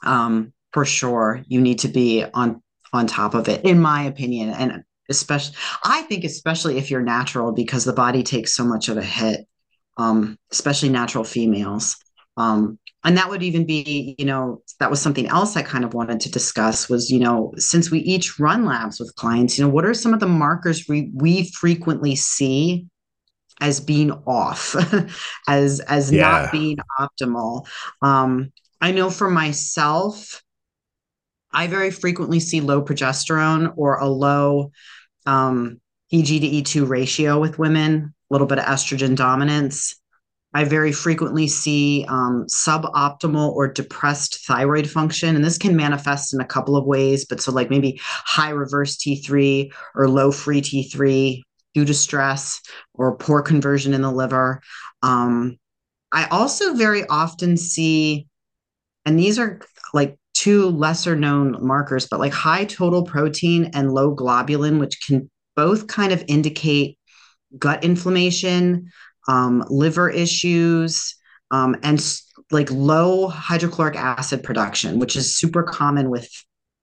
[0.04, 2.62] um, for sure you need to be on
[2.93, 4.50] on top of it, in my opinion.
[4.50, 8.97] And especially I think especially if you're natural because the body takes so much of
[8.97, 9.47] a hit
[9.97, 11.97] um, especially natural females.
[12.38, 15.93] Um, and that would even be, you know, that was something else I kind of
[15.93, 19.69] wanted to discuss was, you know, since we each run labs with clients, you know,
[19.69, 22.88] what are some of the markers we we frequently see
[23.60, 24.76] as being off,
[25.47, 26.21] as as yeah.
[26.21, 27.67] not being optimal?
[28.02, 30.43] Um, I know for myself,
[31.52, 34.71] I very frequently see low progesterone or a low
[35.26, 35.80] um,
[36.12, 40.00] EG to E2 ratio with women a little bit of estrogen dominance.
[40.57, 46.41] I very frequently see um, suboptimal or depressed thyroid function, and this can manifest in
[46.41, 47.25] a couple of ways.
[47.25, 51.43] But so, like maybe high reverse T3 or low free T3
[51.75, 52.59] due to stress
[52.95, 54.59] or poor conversion in the liver.
[55.03, 55.57] Um,
[56.11, 58.25] I also very often see,
[59.05, 59.61] and these are
[59.93, 65.29] like two lesser known markers, but like high total protein and low globulin, which can
[65.55, 66.97] both kind of indicate
[67.59, 68.91] gut inflammation,
[69.27, 71.15] um, liver issues,
[71.51, 71.99] um, and
[72.51, 76.29] like low hydrochloric acid production, which is super common with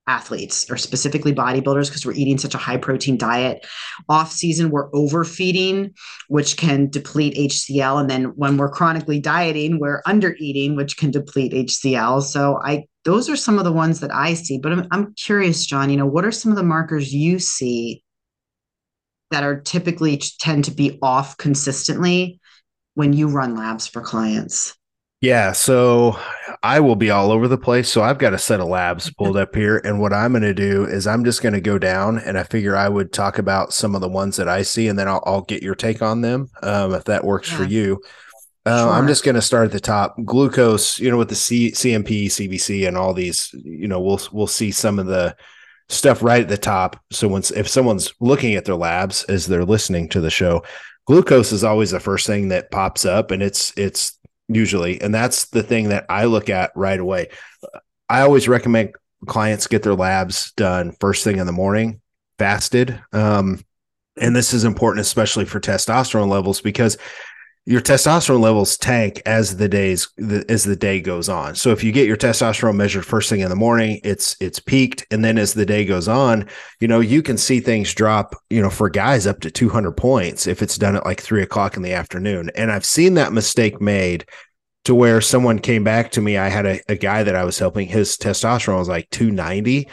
[0.07, 3.67] athletes or specifically bodybuilders because we're eating such a high protein diet.
[4.09, 5.95] Off season, we're overfeeding,
[6.29, 8.01] which can deplete HCl.
[8.01, 12.23] And then when we're chronically dieting, we're under eating, which can deplete HCl.
[12.23, 14.59] So I those are some of the ones that I see.
[14.59, 18.03] But I'm, I'm curious, John, you know, what are some of the markers you see
[19.31, 22.41] that are typically tend to be off consistently
[22.95, 24.77] when you run labs for clients?
[25.21, 26.19] Yeah, so
[26.63, 27.89] I will be all over the place.
[27.89, 29.79] So I've got a set of labs pulled up here.
[29.79, 32.43] And what I'm going to do is I'm just going to go down and I
[32.43, 35.23] figure I would talk about some of the ones that I see and then I'll,
[35.25, 37.57] I'll get your take on them um, if that works yeah.
[37.57, 38.03] for you.
[38.67, 38.93] Uh, sure.
[38.93, 40.17] I'm just going to start at the top.
[40.25, 44.47] Glucose, you know, with the C- CMP, CBC, and all these, you know, we'll we'll
[44.47, 45.37] see some of the
[45.89, 46.99] stuff right at the top.
[47.13, 50.63] So once if someone's looking at their labs as they're listening to the show,
[51.07, 54.19] glucose is always the first thing that pops up, and it's it's
[54.49, 57.29] usually, and that's the thing that I look at right away.
[58.09, 58.95] I always recommend
[59.27, 62.01] clients get their labs done first thing in the morning,
[62.39, 63.01] fasted.
[63.13, 63.65] Um,
[64.21, 66.99] and this is important, especially for testosterone levels, because
[67.67, 70.09] your testosterone levels tank as the days
[70.51, 71.55] as the day goes on.
[71.55, 75.07] So if you get your testosterone measured first thing in the morning, it's it's peaked,
[75.11, 76.47] and then as the day goes on,
[76.81, 78.35] you know you can see things drop.
[78.51, 81.77] You know, for guys up to 200 points if it's done at like three o'clock
[81.77, 82.51] in the afternoon.
[82.55, 84.27] And I've seen that mistake made
[84.85, 86.37] to where someone came back to me.
[86.37, 87.89] I had a, a guy that I was helping.
[87.89, 89.89] His testosterone was like 290,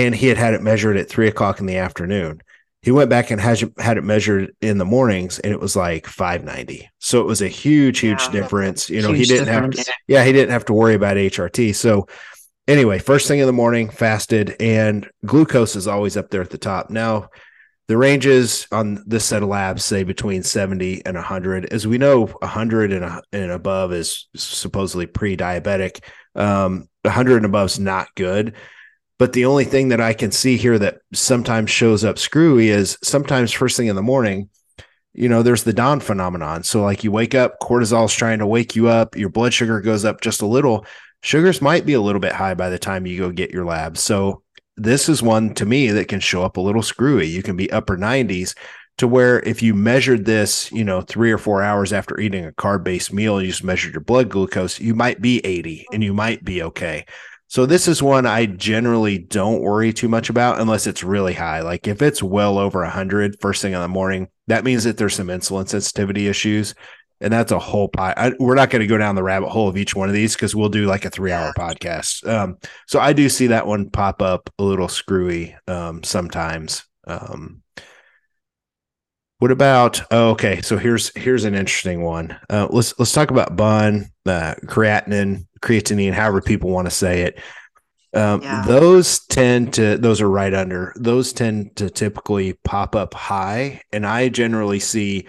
[0.00, 2.40] and he had had it measured at three o'clock in the afternoon
[2.84, 6.06] he went back and had, had it measured in the mornings and it was like
[6.06, 8.90] 590 so it was a huge huge yeah, difference.
[8.90, 9.78] You know he didn't difference.
[9.78, 12.06] have to, yeah he didn't have to worry about hrt so
[12.68, 16.58] anyway first thing in the morning fasted and glucose is always up there at the
[16.58, 16.90] top.
[16.90, 17.30] Now
[17.86, 22.26] the ranges on this set of labs say between 70 and 100 as we know
[22.26, 26.02] 100 and, and above is supposedly pre-diabetic.
[26.34, 28.54] Um, 100 and above is not good
[29.18, 32.98] but the only thing that I can see here that sometimes shows up screwy is
[33.02, 34.48] sometimes first thing in the morning,
[35.12, 36.64] you know, there's the dawn phenomenon.
[36.64, 39.80] So, like, you wake up, cortisol is trying to wake you up, your blood sugar
[39.80, 40.84] goes up just a little.
[41.22, 44.00] Sugars might be a little bit high by the time you go get your labs.
[44.00, 44.42] So,
[44.76, 47.28] this is one to me that can show up a little screwy.
[47.28, 48.54] You can be upper 90s
[48.98, 52.52] to where if you measured this, you know, three or four hours after eating a
[52.52, 56.12] carb based meal, you just measured your blood glucose, you might be 80 and you
[56.12, 57.06] might be okay.
[57.48, 61.60] So this is one I generally don't worry too much about unless it's really high.
[61.60, 65.14] Like if it's well over 100 first thing in the morning, that means that there's
[65.14, 66.74] some insulin sensitivity issues.
[67.20, 68.12] And that's a whole pie.
[68.16, 70.34] I, we're not going to go down the rabbit hole of each one of these
[70.34, 72.26] because we'll do like a three hour podcast.
[72.28, 76.84] Um, so I do see that one pop up a little screwy um, sometimes.
[77.06, 77.62] Um,
[79.38, 80.02] what about?
[80.10, 82.34] Oh, okay, so here's here's an interesting one.
[82.48, 87.38] Uh, let's let's talk about bun, uh, creatinine, creatinine, however people want to say it.
[88.14, 88.64] Um, yeah.
[88.66, 90.92] Those tend to those are right under.
[90.96, 95.26] Those tend to typically pop up high, and I generally see.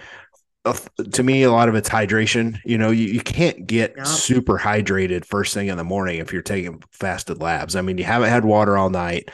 [0.64, 0.76] Uh,
[1.12, 2.58] to me, a lot of it's hydration.
[2.64, 4.06] You know, you, you can't get yep.
[4.06, 7.76] super hydrated first thing in the morning if you're taking fasted labs.
[7.76, 9.30] I mean, you haven't had water all night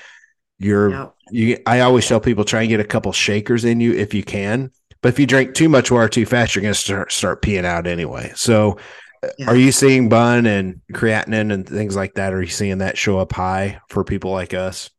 [0.62, 1.14] you're yep.
[1.30, 4.22] you I always tell people try and get a couple shakers in you if you
[4.22, 4.70] can.
[5.00, 7.64] But if you drink too much water too fast, you're going to start start peeing
[7.64, 8.32] out anyway.
[8.36, 8.78] So,
[9.38, 9.46] yeah.
[9.46, 12.32] are you seeing bun and creatinine and things like that?
[12.32, 14.90] Are you seeing that show up high for people like us?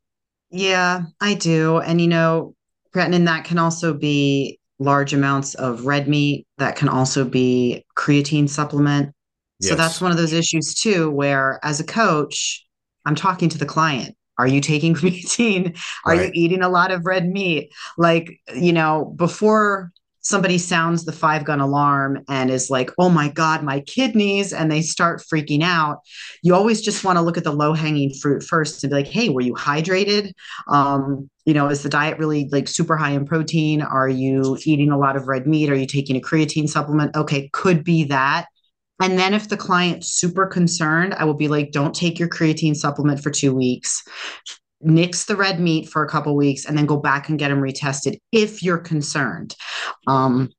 [0.50, 1.80] Yeah, I do.
[1.80, 2.56] And you know,
[2.96, 6.48] creatinine that can also be large amounts of red meat.
[6.58, 9.14] That can also be creatine supplement.
[9.60, 9.70] Yes.
[9.70, 12.66] So that's one of those issues too, where as a coach,
[13.06, 15.78] I'm talking to the client are you taking creatine?
[16.06, 16.28] Are right.
[16.28, 17.72] you eating a lot of red meat?
[17.98, 19.92] Like, you know, before
[20.24, 24.72] somebody sounds the five gun alarm and is like, oh my God, my kidneys, and
[24.72, 26.00] they start freaking out,
[26.42, 29.08] you always just want to look at the low hanging fruit first and be like,
[29.08, 30.32] hey, were you hydrated?
[30.68, 33.82] Um, you know, is the diet really like super high in protein?
[33.82, 35.70] Are you eating a lot of red meat?
[35.70, 37.16] Are you taking a creatine supplement?
[37.16, 38.46] Okay, could be that.
[39.02, 42.76] And then if the client's super concerned, I will be like, don't take your creatine
[42.76, 44.04] supplement for two weeks.
[44.84, 47.62] Nix the red meat for a couple weeks and then go back and get them
[47.62, 49.56] retested if you're concerned.
[50.08, 50.52] Um,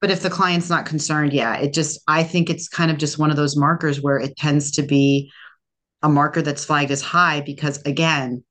[0.00, 3.18] but if the client's not concerned, yeah, it just, I think it's kind of just
[3.18, 5.30] one of those markers where it tends to be
[6.02, 8.42] a marker that's flagged as high because, again,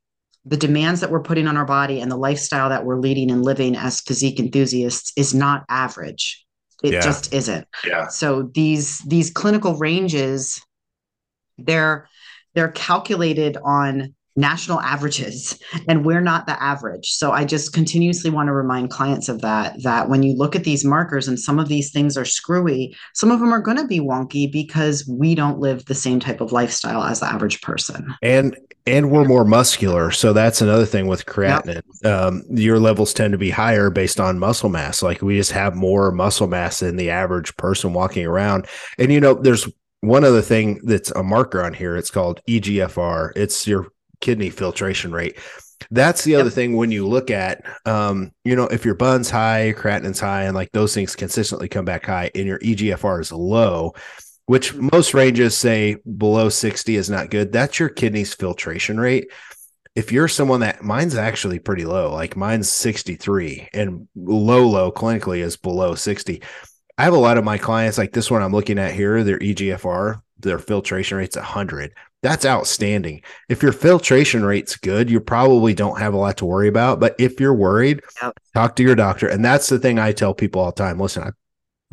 [0.46, 3.44] the demands that we're putting on our body and the lifestyle that we're leading and
[3.44, 6.46] living as physique enthusiasts is not average.
[6.84, 7.02] It yeah.
[7.02, 7.68] just isn't.
[7.86, 8.08] Yeah.
[8.08, 10.60] So these these clinical ranges,
[11.60, 12.08] they're
[12.56, 17.12] they're calculated on national averages and we're not the average.
[17.12, 20.64] So i just continuously want to remind clients of that that when you look at
[20.64, 23.88] these markers and some of these things are screwy some of them are going to
[23.88, 28.14] be wonky because we don't live the same type of lifestyle as the average person.
[28.22, 30.10] And and we're more muscular.
[30.10, 31.84] So that's another thing with creatinine.
[32.04, 32.12] Yep.
[32.12, 35.04] um, your levels tend to be higher based on muscle mass.
[35.04, 38.68] Like we just have more muscle mass than the average person walking around.
[38.98, 39.70] And you know there's
[40.02, 41.96] one other thing that's a marker on here.
[41.96, 43.88] It's called egfr it's your
[44.22, 45.38] kidney filtration rate.
[45.90, 46.42] That's the yep.
[46.42, 50.44] other thing when you look at, um, you know, if your bun's high, creatinine's high,
[50.44, 53.94] and like those things consistently come back high, and your EGFR is low,
[54.46, 54.90] which mm-hmm.
[54.92, 57.52] most ranges say below 60 is not good.
[57.52, 59.32] That's your kidney's filtration rate.
[59.96, 65.40] If you're someone that mine's actually pretty low, like mine's 63 and low, low clinically
[65.40, 66.42] is below 60.
[66.98, 69.40] I have a lot of my clients, like this one I'm looking at here, their
[69.40, 73.22] EGFR, their filtration rate's 100 that's outstanding.
[73.50, 77.00] If your filtration rate's good, you probably don't have a lot to worry about.
[77.00, 78.38] But if you're worried, yep.
[78.54, 79.28] talk to your doctor.
[79.28, 81.00] And that's the thing I tell people all the time.
[81.00, 81.34] Listen, I'm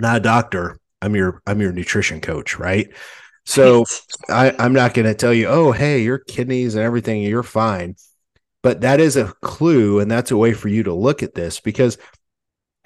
[0.01, 0.79] not a doctor.
[1.01, 2.89] I'm your I'm your nutrition coach, right?
[3.47, 3.87] So
[4.29, 7.97] I, I'm not going to tell you, oh, hey, your kidneys and everything, you're fine.
[8.63, 11.59] But that is a clue, and that's a way for you to look at this
[11.59, 11.97] because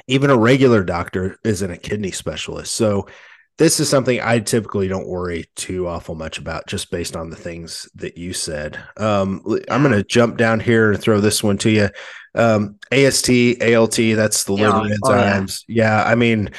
[0.07, 2.75] even a regular doctor isn't a kidney specialist.
[2.75, 3.09] So
[3.59, 7.37] this is something I typically don't worry too awful much about, just based on the
[7.37, 8.83] things that you said.
[8.97, 11.89] Um, I'm going to jump down here and throw this one to you.
[12.35, 13.31] Um, AST,
[13.63, 14.79] ALT, that's the yeah.
[14.79, 15.61] liver enzymes.
[15.63, 15.99] Oh, yeah.
[15.99, 16.51] yeah, I mean,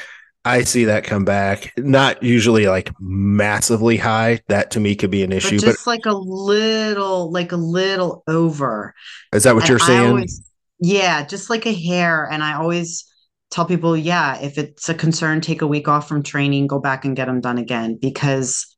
[0.44, 1.72] I see that come back.
[1.76, 4.40] Not usually like massively high.
[4.48, 7.56] That to me could be an issue, but just but, like a little, like a
[7.56, 8.94] little over.
[9.32, 10.08] Is that what and you're saying?
[10.08, 10.42] Always,
[10.78, 12.28] yeah, just like a hair.
[12.30, 13.10] And I always
[13.54, 17.04] tell people, yeah, if it's a concern, take a week off from training, go back
[17.04, 17.96] and get them done again.
[18.00, 18.76] Because,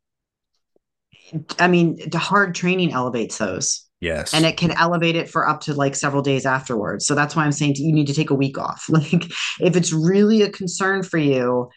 [1.59, 3.87] I mean, the hard training elevates those.
[4.01, 4.35] Yes.
[4.35, 7.07] And it can elevate it for up to like several days afterwards.
[7.07, 8.85] So that's why I'm saying you need to take a week off.
[8.91, 9.25] Like,
[9.61, 11.71] if it's really a concern for you,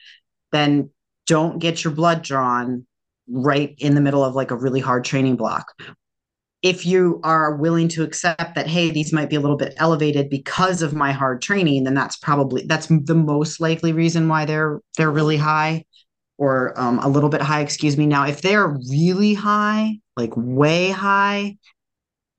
[0.52, 0.90] then
[1.26, 2.86] don't get your blood drawn
[3.30, 5.72] right in the middle of like a really hard training block.
[6.62, 10.30] If you are willing to accept that hey these might be a little bit elevated
[10.30, 14.82] because of my hard training then that's probably that's the most likely reason why they're
[14.98, 15.84] they're really high
[16.38, 20.90] or um, a little bit high excuse me now if they're really high like way
[20.90, 21.56] high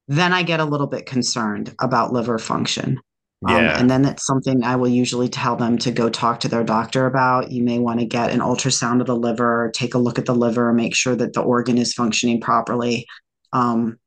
[0.08, 3.00] then i get a little bit concerned about liver function
[3.46, 3.72] um, yeah.
[3.72, 6.62] Um, and then that's something I will usually tell them to go talk to their
[6.62, 7.50] doctor about.
[7.50, 10.34] You may want to get an ultrasound of the liver, take a look at the
[10.34, 13.06] liver, make sure that the organ is functioning properly.
[13.54, 13.98] Um,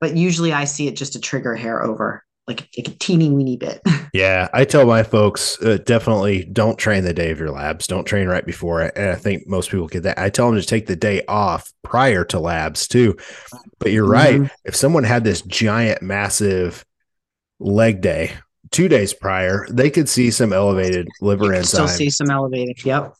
[0.00, 3.56] but usually I see it just a trigger hair over like, like a teeny weeny
[3.56, 3.80] bit.
[4.12, 7.86] yeah, I tell my folks uh, definitely don't train the day of your labs.
[7.86, 8.92] Don't train right before it.
[8.96, 10.18] And I think most people get that.
[10.18, 13.16] I tell them to take the day off prior to labs too.
[13.78, 14.42] But you're mm-hmm.
[14.42, 14.50] right.
[14.64, 16.84] If someone had this giant, massive
[17.60, 18.32] leg day
[18.70, 21.66] two days prior, they could see some elevated liver enzymes.
[21.66, 22.84] Still see some elevated.
[22.84, 23.14] Yep.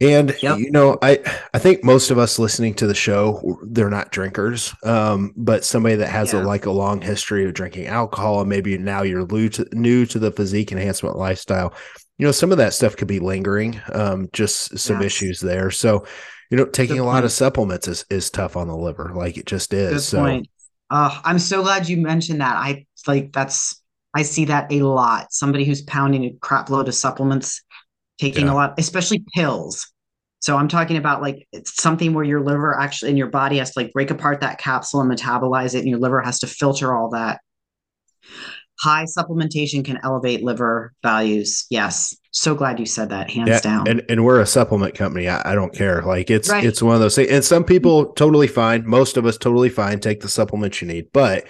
[0.00, 0.58] And yep.
[0.58, 1.20] you know, I
[1.54, 4.74] I think most of us listening to the show, they're not drinkers.
[4.84, 6.42] Um, but somebody that has yeah.
[6.42, 10.04] a like a long history of drinking alcohol, and maybe now you're new to, new
[10.06, 11.72] to the physique enhancement lifestyle,
[12.18, 13.80] you know, some of that stuff could be lingering.
[13.92, 15.06] Um, just some yes.
[15.06, 15.70] issues there.
[15.70, 16.06] So,
[16.50, 17.24] you know, taking Good a lot point.
[17.24, 19.92] of supplements is is tough on the liver, like it just is.
[19.92, 20.18] Good so.
[20.18, 20.48] Point.
[20.90, 22.56] Uh, I'm so glad you mentioned that.
[22.56, 23.80] I like that's
[24.14, 25.32] I see that a lot.
[25.32, 27.62] Somebody who's pounding a crap load of supplements
[28.18, 28.52] taking yeah.
[28.52, 29.92] a lot, especially pills.
[30.40, 33.72] So I'm talking about like it's something where your liver actually in your body has
[33.72, 36.94] to like break apart that capsule and metabolize it, and your liver has to filter
[36.94, 37.40] all that.
[38.78, 41.66] High supplementation can elevate liver values.
[41.70, 42.14] Yes.
[42.30, 43.88] So glad you said that, hands yeah, down.
[43.88, 45.28] And and we're a supplement company.
[45.28, 46.02] I, I don't care.
[46.02, 46.64] Like it's right.
[46.64, 47.30] it's one of those things.
[47.30, 48.86] And some people totally fine.
[48.86, 50.00] Most of us totally fine.
[50.00, 51.06] Take the supplements you need.
[51.12, 51.46] But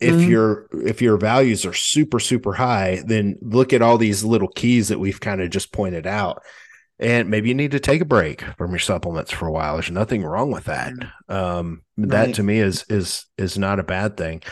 [0.00, 0.30] if mm-hmm.
[0.30, 4.88] your if your values are super super high then look at all these little keys
[4.88, 6.42] that we've kind of just pointed out.
[7.00, 9.74] And maybe you need to take a break from your supplements for a while.
[9.74, 10.92] There's nothing wrong with that.
[10.92, 11.34] Mm-hmm.
[11.34, 12.08] um, right.
[12.10, 14.42] that to me is is is not a bad thing.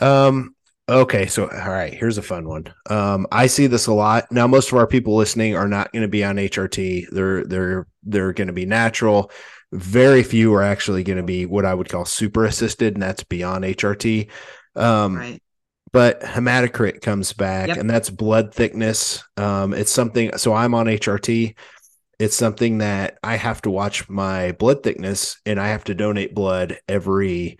[0.00, 0.54] Um,
[0.88, 2.72] okay so all right here's a fun one.
[2.88, 4.30] Um, i see this a lot.
[4.30, 7.86] Now most of our people listening are not going to be on hrt they're they're
[8.02, 9.30] they're going to be natural.
[9.72, 13.24] Very few are actually going to be what i would call super assisted and that's
[13.24, 14.28] beyond hrt
[14.76, 15.42] um, right.
[15.92, 17.78] But hematocrit comes back, yep.
[17.78, 19.24] and that's blood thickness.
[19.36, 20.36] Um, it's something.
[20.36, 21.56] So I'm on HRT.
[22.18, 26.34] It's something that I have to watch my blood thickness, and I have to donate
[26.34, 27.58] blood every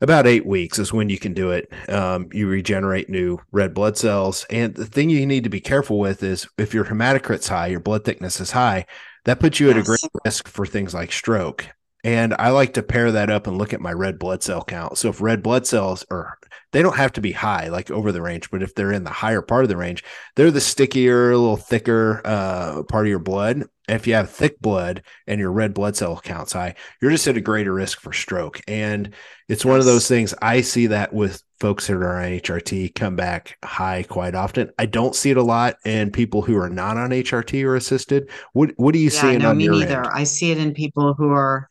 [0.00, 1.72] about eight weeks is when you can do it.
[1.88, 4.44] Um, you regenerate new red blood cells.
[4.50, 7.80] And the thing you need to be careful with is if your hematocrit's high, your
[7.80, 8.86] blood thickness is high,
[9.24, 9.76] that puts you yes.
[9.76, 11.66] at a great risk for things like stroke.
[12.06, 14.96] And I like to pair that up and look at my red blood cell count.
[14.96, 16.38] So if red blood cells are,
[16.70, 19.10] they don't have to be high, like over the range, but if they're in the
[19.10, 20.04] higher part of the range,
[20.36, 23.64] they're the stickier, a little thicker uh, part of your blood.
[23.88, 27.36] If you have thick blood and your red blood cell count's high, you're just at
[27.36, 28.60] a greater risk for stroke.
[28.68, 29.12] And
[29.48, 33.16] it's one of those things I see that with folks that are on HRT come
[33.16, 34.70] back high quite often.
[34.78, 38.30] I don't see it a lot in people who are not on HRT or assisted.
[38.52, 39.38] What what do you yeah, see?
[39.38, 40.04] No, me neither.
[40.04, 40.08] End?
[40.12, 41.68] I see it in people who are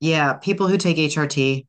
[0.00, 1.66] yeah, people who take HRT,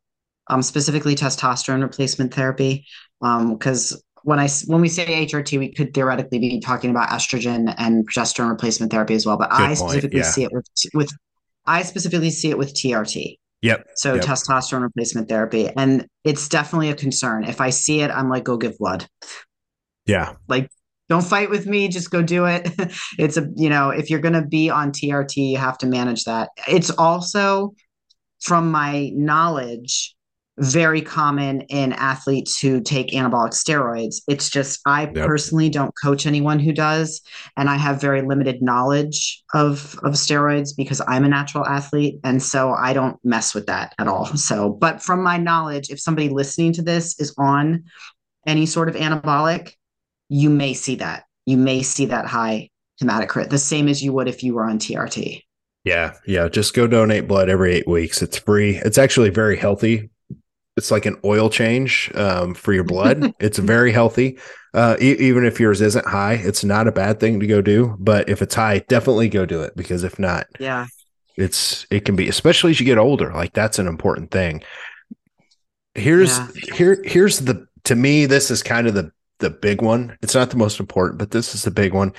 [0.49, 2.85] um, specifically testosterone replacement therapy,
[3.19, 7.73] because um, when I when we say HRT, we could theoretically be talking about estrogen
[7.77, 9.37] and progesterone replacement therapy as well.
[9.37, 9.77] But Good I point.
[9.77, 10.31] specifically yeah.
[10.31, 11.11] see it with with
[11.65, 13.37] I specifically see it with TRT.
[13.61, 13.87] Yep.
[13.95, 14.23] So yep.
[14.23, 17.43] testosterone replacement therapy, and it's definitely a concern.
[17.43, 19.07] If I see it, I'm like, go give blood.
[20.05, 20.35] Yeah.
[20.47, 20.69] Like
[21.09, 22.69] don't fight with me just go do it
[23.17, 26.25] it's a you know if you're going to be on trt you have to manage
[26.25, 27.73] that it's also
[28.41, 30.15] from my knowledge,
[30.59, 34.17] very common in athletes who take anabolic steroids.
[34.27, 35.27] It's just I yep.
[35.27, 37.21] personally don't coach anyone who does,
[37.55, 42.41] and I have very limited knowledge of of steroids because I'm a natural athlete, and
[42.41, 44.25] so I don't mess with that at all.
[44.35, 47.83] So, but from my knowledge, if somebody listening to this is on
[48.45, 49.73] any sort of anabolic,
[50.29, 51.25] you may see that.
[51.45, 52.69] You may see that high
[53.01, 55.43] hematocrit, the same as you would if you were on TRT.
[55.87, 56.49] Yeah, yeah.
[56.49, 58.21] Just go donate blood every eight weeks.
[58.21, 58.75] It's free.
[58.83, 60.09] It's actually very healthy.
[60.75, 63.33] It's like an oil change um, for your blood.
[63.39, 64.37] it's very healthy.
[64.73, 67.95] Uh, e- even if yours isn't high, it's not a bad thing to go do.
[67.99, 70.87] But if it's high, definitely go do it because if not, yeah,
[71.37, 73.31] it's it can be especially as you get older.
[73.31, 74.63] Like that's an important thing.
[75.95, 76.75] Here's yeah.
[76.75, 80.17] here here's the to me this is kind of the the big one.
[80.21, 82.13] It's not the most important, but this is the big one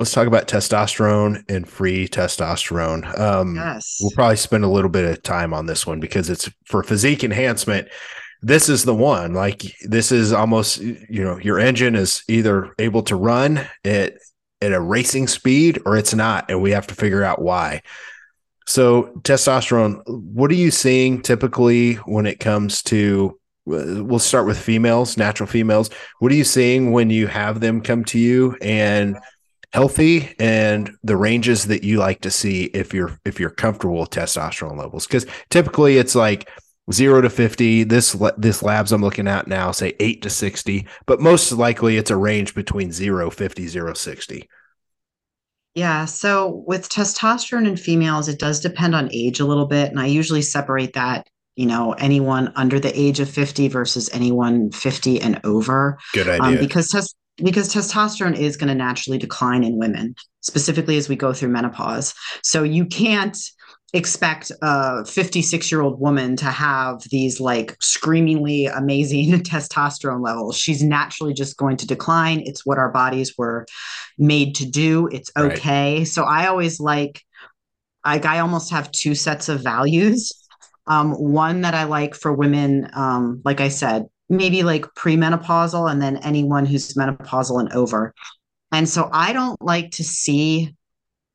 [0.00, 3.18] let's talk about testosterone and free testosterone.
[3.18, 3.98] Um, yes.
[4.00, 7.22] We'll probably spend a little bit of time on this one because it's for physique
[7.22, 7.88] enhancement.
[8.40, 9.34] This is the one.
[9.34, 14.14] Like this is almost, you know, your engine is either able to run at
[14.62, 17.82] at a racing speed or it's not, and we have to figure out why.
[18.66, 23.38] So, testosterone, what are you seeing typically when it comes to?
[23.70, 25.90] Uh, we'll start with females, natural females.
[26.20, 29.18] What are you seeing when you have them come to you and
[29.72, 34.10] healthy and the ranges that you like to see if you're if you're comfortable with
[34.10, 35.06] testosterone levels?
[35.06, 36.48] Because typically it's like
[36.92, 41.20] zero to 50 this this labs i'm looking at now say 8 to 60 but
[41.20, 44.48] most likely it's a range between 0 50 0 60
[45.76, 50.00] yeah so with testosterone in females it does depend on age a little bit and
[50.00, 51.28] i usually separate that
[51.60, 55.98] you know anyone under the age of 50 versus anyone 50 and over.
[56.14, 56.58] Good um, idea.
[56.60, 61.16] um, because tes- because testosterone is going to naturally decline in women specifically as we
[61.16, 63.36] go through menopause so you can't
[63.92, 70.56] expect a 56 year old woman to have these like screamingly amazing testosterone levels.
[70.56, 72.42] She's naturally just going to decline.
[72.44, 73.66] It's what our bodies were
[74.18, 75.08] made to do.
[75.10, 75.98] It's okay.
[75.98, 76.08] Right.
[76.08, 77.22] So I always like,
[78.04, 80.32] like I almost have two sets of values.
[80.86, 86.00] Um, one that I like for women, um, like I said, maybe like premenopausal, and
[86.00, 88.14] then anyone who's menopausal and over.
[88.72, 90.74] And so I don't like to see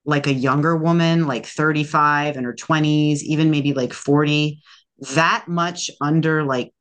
[0.06, 4.62] like a younger woman, like 35 in her 20s, even maybe like 40,
[5.16, 6.74] that much under like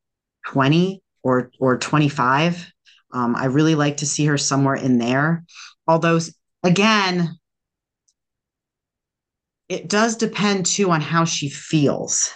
[0.47, 2.71] 20 or or 25.
[3.13, 5.45] Um, I really like to see her somewhere in there.
[5.87, 6.21] Although
[6.63, 7.39] again,
[9.69, 12.31] it does depend too on how she feels.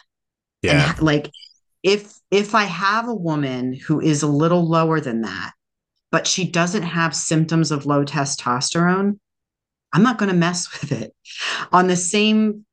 [0.62, 0.90] Yeah.
[0.90, 1.30] And like
[1.82, 5.52] if if I have a woman who is a little lower than that,
[6.10, 9.18] but she doesn't have symptoms of low testosterone,
[9.92, 11.14] I'm not going to mess with it.
[11.72, 12.64] On the same,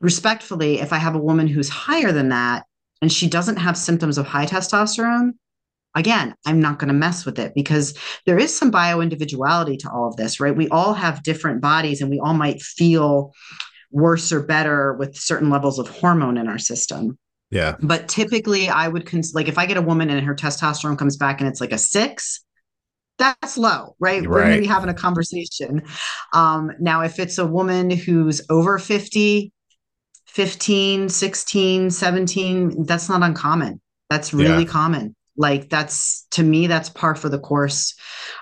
[0.00, 2.64] respectfully, if I have a woman who's higher than that
[3.02, 5.32] and she doesn't have symptoms of high testosterone,
[5.94, 7.96] again, I'm not going to mess with it because
[8.26, 10.56] there is some bio individuality to all of this, right?
[10.56, 13.32] We all have different bodies and we all might feel
[13.90, 17.16] worse or better with certain levels of hormone in our system.
[17.54, 17.76] Yeah.
[17.80, 21.16] But typically, I would cons- like if I get a woman and her testosterone comes
[21.16, 22.44] back and it's like a six,
[23.16, 24.20] that's low, right?
[24.20, 24.28] right.
[24.28, 25.82] We're going to be having a conversation.
[26.32, 29.52] Um, now, if it's a woman who's over 50,
[30.26, 33.80] 15, 16, 17, that's not uncommon.
[34.10, 34.70] That's really yeah.
[34.70, 35.14] common.
[35.36, 37.94] Like that's to me, that's par for the course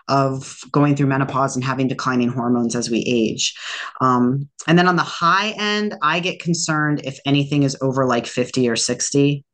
[0.08, 3.54] of going through menopause and having declining hormones as we age.
[4.00, 8.26] Um, and then on the high end, I get concerned if anything is over like
[8.26, 9.44] 50 or 60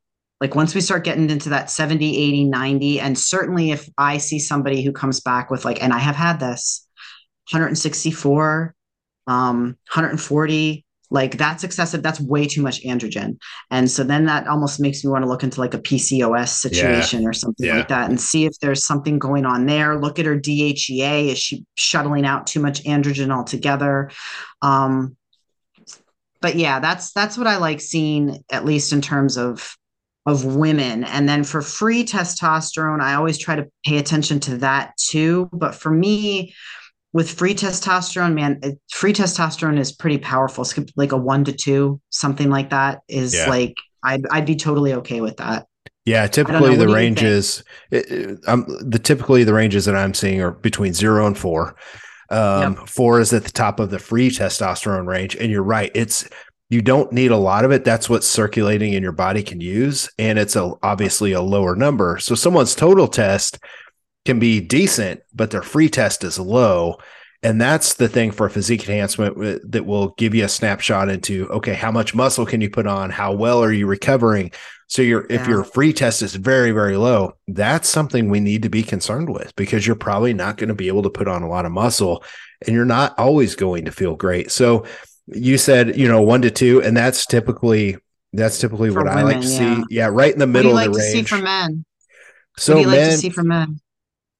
[0.41, 4.39] like once we start getting into that 70 80 90 and certainly if i see
[4.39, 6.87] somebody who comes back with like and i have had this
[7.51, 8.73] 164
[9.27, 13.37] um 140 like that's excessive that's way too much androgen
[13.71, 17.21] and so then that almost makes me want to look into like a pcos situation
[17.21, 17.27] yeah.
[17.27, 17.77] or something yeah.
[17.77, 21.37] like that and see if there's something going on there look at her dhea is
[21.37, 24.09] she shuttling out too much androgen altogether
[24.61, 25.15] um
[26.41, 29.75] but yeah that's that's what i like seeing at least in terms of
[30.25, 31.03] of women.
[31.05, 35.49] And then for free testosterone, I always try to pay attention to that too.
[35.51, 36.53] But for me,
[37.13, 40.63] with free testosterone, man, free testosterone is pretty powerful.
[40.63, 43.47] It's like a one to two, something like that is yeah.
[43.47, 45.67] like, I'd, I'd be totally okay with that.
[46.05, 47.63] Yeah, typically the ranges,
[48.47, 51.75] um, the typically the ranges that I'm seeing are between zero and four.
[52.31, 52.87] Um, yep.
[52.87, 55.91] Four is at the top of the free testosterone range, and you're right.
[55.93, 56.27] It's
[56.69, 57.83] you don't need a lot of it.
[57.83, 60.09] That's what circulating in your body can use.
[60.19, 62.19] And it's a, obviously a lower number.
[62.19, 63.59] So someone's total test
[64.25, 66.97] can be decent, but their free test is low.
[67.41, 71.47] And that's the thing for physique enhancement uh, that will give you a snapshot into
[71.49, 73.11] okay, how much muscle can you put on?
[73.11, 74.51] How well are you recovering?
[74.87, 75.39] So your yeah.
[75.39, 79.29] if your free test is very very low, that's something we need to be concerned
[79.29, 81.71] with because you're probably not going to be able to put on a lot of
[81.71, 82.25] muscle
[82.65, 84.51] and you're not always going to feel great.
[84.51, 84.85] So
[85.27, 87.97] you said you know one to two, and that's typically
[88.33, 89.75] that's typically for what women, I like to yeah.
[89.75, 89.83] see.
[89.89, 91.13] Yeah, right in the middle like of the range.
[91.13, 91.85] see for men?
[92.57, 93.79] So what do you men, like to see for men?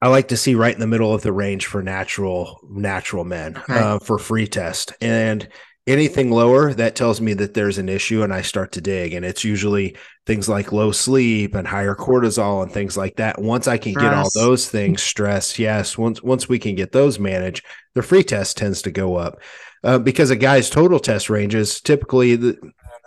[0.02, 3.56] I like to see right in the middle of the range for natural natural men
[3.56, 3.78] okay.
[3.78, 5.48] uh, for free test and
[5.86, 9.24] anything lower that tells me that there's an issue and I start to dig and
[9.24, 9.96] it's usually
[10.26, 13.40] things like low sleep and higher cortisol and things like that.
[13.40, 14.04] Once I can stress.
[14.04, 18.22] get all those things stress, yes, once once we can get those managed, the free
[18.22, 19.40] test tends to go up
[19.82, 22.58] uh, because a guy's total test ranges typically the,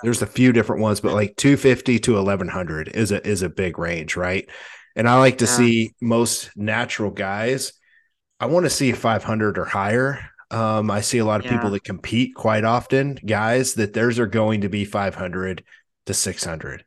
[0.03, 3.79] there's a few different ones, but like 250 to 1100 is a is a big
[3.79, 4.49] range, right?
[4.95, 5.51] And I like to yeah.
[5.51, 7.73] see most natural guys.
[8.39, 10.19] I want to see 500 or higher.
[10.51, 11.53] Um, I see a lot of yeah.
[11.53, 15.63] people that compete quite often, guys that theirs are going to be 500
[16.05, 16.85] to 600.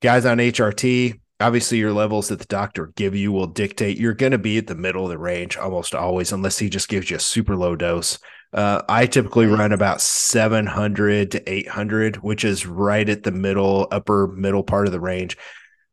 [0.00, 4.32] Guys on HRT, obviously your levels that the doctor give you will dictate you're going
[4.32, 7.16] to be at the middle of the range almost always unless he just gives you
[7.16, 8.18] a super low dose
[8.52, 14.28] uh, i typically run about 700 to 800 which is right at the middle upper
[14.28, 15.36] middle part of the range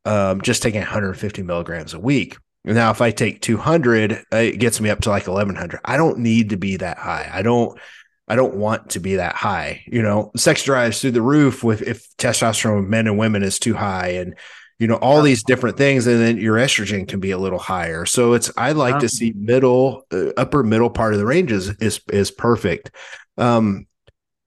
[0.08, 2.38] um, just taking 150 milligrams a week.
[2.66, 6.50] Now if i take 200 it gets me up to like 1100 i don't need
[6.50, 7.30] to be that high.
[7.32, 7.80] I don't
[8.28, 9.84] I don't want to be that high.
[9.88, 13.74] You know, sex drives through the roof with if testosterone men and women is too
[13.74, 14.36] high and
[14.80, 18.06] you know all these different things and then your estrogen can be a little higher.
[18.06, 21.70] So it's i like to see middle uh, upper middle part of the range is
[21.80, 22.92] is, is perfect.
[23.38, 23.88] Um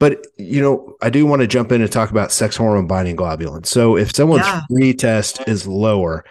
[0.00, 3.16] but you know i do want to jump in and talk about sex hormone binding
[3.16, 4.62] globulin so if someone's yeah.
[4.68, 6.24] free test is lower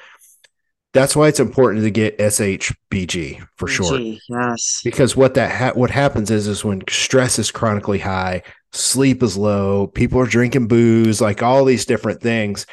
[0.92, 4.00] that's why it's important to get SHBG for sure.
[4.00, 4.82] Yes.
[4.84, 8.42] Because what that ha- what happens is is when stress is chronically high,
[8.72, 12.66] sleep is low, people are drinking booze, like all these different things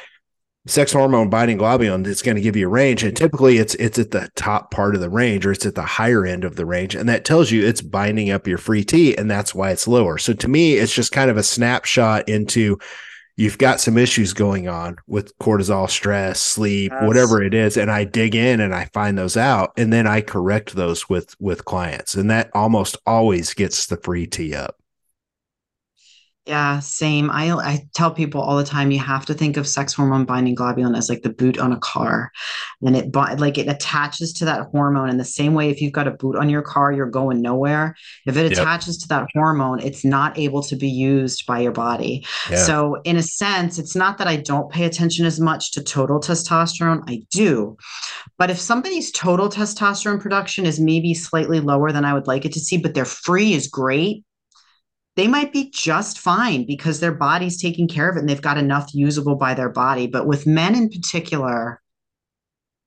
[0.67, 3.97] sex hormone binding globulin it's going to give you a range and typically it's it's
[3.97, 6.65] at the top part of the range or it's at the higher end of the
[6.65, 9.87] range and that tells you it's binding up your free t and that's why it's
[9.87, 12.77] lower so to me it's just kind of a snapshot into
[13.37, 17.03] you've got some issues going on with cortisol stress sleep yes.
[17.03, 20.19] whatever it is and i dig in and i find those out and then i
[20.19, 24.77] correct those with with clients and that almost always gets the free t up
[26.47, 27.29] yeah, same.
[27.29, 30.55] I I tell people all the time you have to think of sex hormone binding
[30.55, 32.31] globulin as like the boot on a car.
[32.81, 36.07] And it like it attaches to that hormone in the same way if you've got
[36.07, 37.95] a boot on your car, you're going nowhere.
[38.25, 38.61] If it yep.
[38.61, 42.25] attaches to that hormone, it's not able to be used by your body.
[42.49, 42.57] Yeah.
[42.57, 46.19] So in a sense, it's not that I don't pay attention as much to total
[46.19, 47.03] testosterone.
[47.07, 47.77] I do.
[48.37, 52.53] But if somebody's total testosterone production is maybe slightly lower than I would like it
[52.53, 54.23] to see, but their free is great,
[55.17, 58.59] they might be just fine because their body's taking care of it and they've got
[58.59, 60.05] enough usable by their body.
[60.05, 61.81] But with men in particular,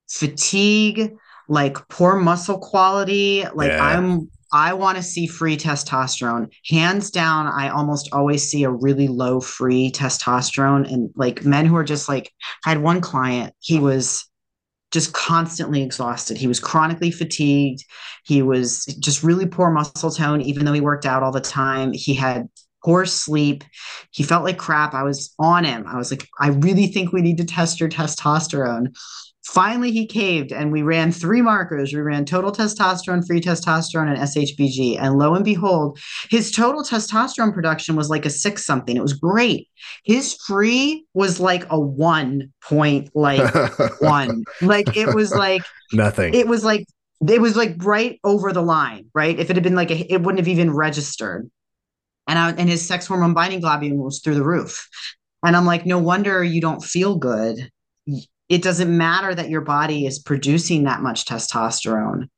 [0.09, 1.13] fatigue,
[1.49, 3.85] like poor muscle quality, like yeah.
[3.85, 6.53] I'm I want to see free testosterone.
[6.69, 11.77] Hands down, I almost always see a really low free testosterone and like men who
[11.77, 12.33] are just like
[12.65, 14.30] I had one client, he was
[14.91, 16.37] just constantly exhausted.
[16.37, 17.85] He was chronically fatigued.
[18.25, 21.93] He was just really poor muscle tone, even though he worked out all the time.
[21.93, 22.49] He had
[22.85, 23.63] poor sleep.
[24.11, 24.95] He felt like crap.
[24.95, 25.87] I was on him.
[25.87, 28.97] I was like, I really think we need to test your testosterone.
[29.51, 31.93] Finally, he caved and we ran three markers.
[31.93, 34.97] We ran total testosterone, free testosterone, and SHBG.
[35.01, 35.99] And lo and behold,
[36.31, 38.97] his total testosterone production was like a six something.
[38.97, 39.69] It was great.
[40.05, 43.53] His free was like a one point, like
[44.01, 44.45] one.
[44.63, 46.33] Like it was like nothing.
[46.33, 46.87] It was like,
[47.27, 49.37] it was like right over the line, right?
[49.37, 51.51] If it had been like, a, it wouldn't have even registered.
[52.29, 54.89] And, I, and his sex hormone binding globulin was through the roof.
[55.45, 57.69] And I'm like, no wonder you don't feel good
[58.51, 62.29] it doesn't matter that your body is producing that much testosterone.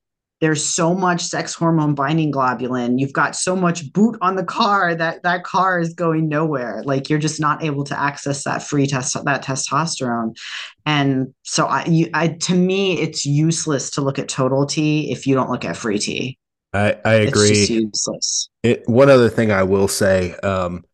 [0.42, 2.98] There's so much sex hormone binding globulin.
[2.98, 6.82] You've got so much boot on the car that that car is going nowhere.
[6.84, 10.36] Like you're just not able to access that free test that testosterone.
[10.84, 15.26] And so I, you, I to me, it's useless to look at total T if
[15.26, 16.38] you don't look at free T.
[16.74, 17.50] I, I agree.
[17.50, 18.50] It's useless.
[18.62, 20.84] It, one other thing I will say, um,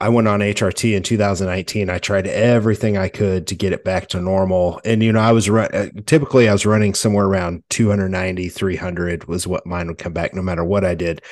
[0.00, 1.90] I went on HRT in 2019.
[1.90, 4.80] I tried everything I could to get it back to normal.
[4.84, 9.24] And, you know, I was run, uh, typically I was running somewhere around 290, 300
[9.24, 11.22] was what mine would come back no matter what I did.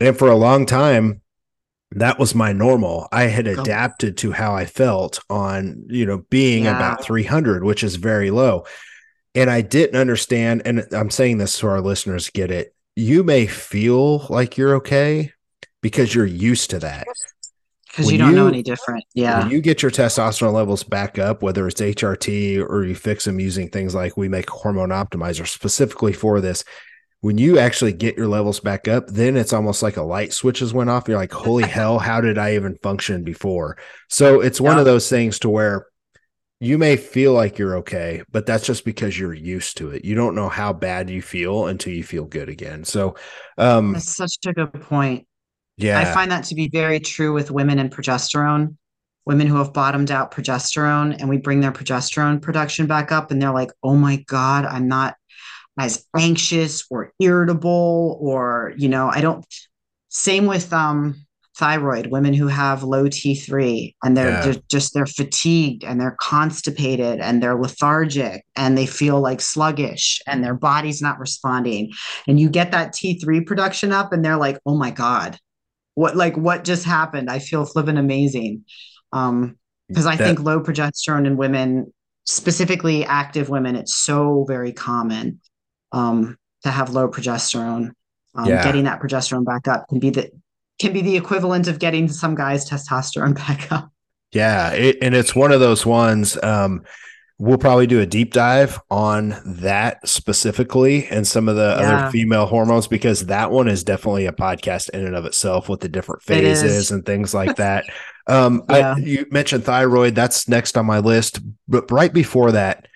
[0.00, 1.22] And for a long time,
[1.92, 3.08] that was my normal.
[3.12, 6.76] I had adapted to how I felt on, you know, being yeah.
[6.76, 8.66] about 300, which is very low.
[9.34, 10.62] And I didn't understand.
[10.64, 12.74] And I'm saying this so our listeners get it.
[12.96, 15.32] You may feel like you're okay
[15.80, 17.06] because you're used to that
[17.98, 19.04] because you don't you, know any different.
[19.12, 19.48] Yeah.
[19.48, 23.68] You get your testosterone levels back up, whether it's HRT or you fix them using
[23.68, 26.62] things like we make hormone optimizer specifically for this.
[27.20, 30.72] When you actually get your levels back up, then it's almost like a light switches
[30.72, 31.08] went off.
[31.08, 33.76] You're like, holy hell, how did I even function before?
[34.08, 34.80] So it's one yeah.
[34.80, 35.86] of those things to where
[36.60, 40.04] you may feel like you're okay, but that's just because you're used to it.
[40.04, 42.84] You don't know how bad you feel until you feel good again.
[42.84, 43.14] So,
[43.56, 45.27] um, that's such a good point.
[45.78, 45.98] Yeah.
[45.98, 48.76] I find that to be very true with women and progesterone.
[49.24, 53.40] Women who have bottomed out progesterone and we bring their progesterone production back up and
[53.40, 55.16] they're like, oh my God, I'm not
[55.78, 59.44] as anxious or irritable or, you know, I don't.
[60.08, 61.26] Same with um
[61.58, 64.40] thyroid women who have low T3 and they're, yeah.
[64.42, 70.22] they're, just they're fatigued and they're constipated and they're lethargic and they feel like sluggish
[70.26, 71.92] and their body's not responding
[72.28, 75.36] and you get that T3 production up and they're like oh my god
[75.98, 78.64] what like what just happened i feel flipping amazing
[79.12, 79.56] um
[79.88, 81.92] because i that, think low progesterone in women
[82.28, 85.40] specifically active women, it's so very common
[85.92, 87.92] um, to have low progesterone.
[88.34, 88.62] Um, yeah.
[88.62, 90.30] Getting that progesterone back up can be the
[90.78, 93.90] can be the equivalent of getting some guys testosterone back up.
[94.32, 96.38] Yeah, it, and it's one of those ones.
[96.42, 96.84] Um,
[97.38, 101.98] we'll probably do a deep dive on that specifically and some of the yeah.
[101.98, 105.80] other female hormones because that one is definitely a podcast in and of itself with
[105.80, 107.84] the different phases and things like that.
[108.26, 108.94] um, yeah.
[108.94, 112.88] I, you mentioned thyroid, that's next on my list, but right before that,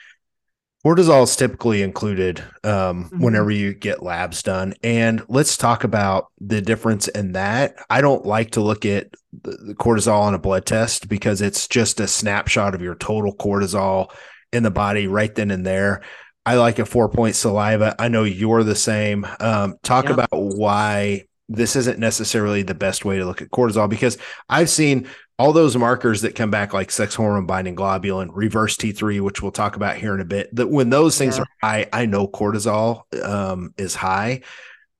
[0.85, 3.23] cortisol is typically included um, mm-hmm.
[3.23, 4.75] whenever you get labs done.
[4.83, 7.77] And let's talk about the difference in that.
[7.89, 12.01] I don't like to look at the cortisol on a blood test because it's just
[12.01, 14.13] a snapshot of your total cortisol
[14.53, 16.03] in the body right then and there.
[16.45, 17.95] I like a four point saliva.
[17.99, 19.27] I know you're the same.
[19.41, 20.15] Um, talk yeah.
[20.15, 25.09] about why this isn't necessarily the best way to look at cortisol because I've seen
[25.39, 29.53] all those markers that come back like sex hormone binding globulin, reverse T3, which we'll
[29.53, 30.55] talk about here in a bit.
[30.55, 31.43] That when those things yeah.
[31.43, 34.43] are high, I know cortisol um, is high,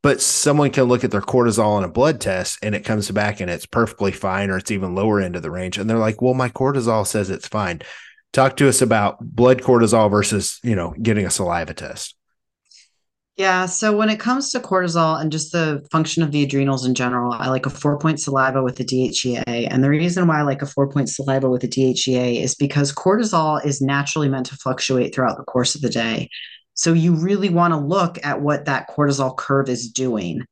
[0.03, 3.41] but someone can look at their cortisol on a blood test and it comes back
[3.41, 5.79] and it's perfectly fine or it's even lower end of the range.
[5.79, 7.83] And they're like, well, my cortisol says it's fine.
[8.33, 12.17] Talk to us about blood cortisol versus, you know, getting a saliva test.
[13.37, 13.65] Yeah.
[13.65, 17.33] So when it comes to cortisol and just the function of the adrenals in general,
[17.33, 19.69] I like a four point saliva with the DHEA.
[19.71, 22.93] And the reason why I like a four point saliva with the DHEA is because
[22.93, 26.29] cortisol is naturally meant to fluctuate throughout the course of the day.
[26.75, 30.43] So you really want to look at what that cortisol curve is doing.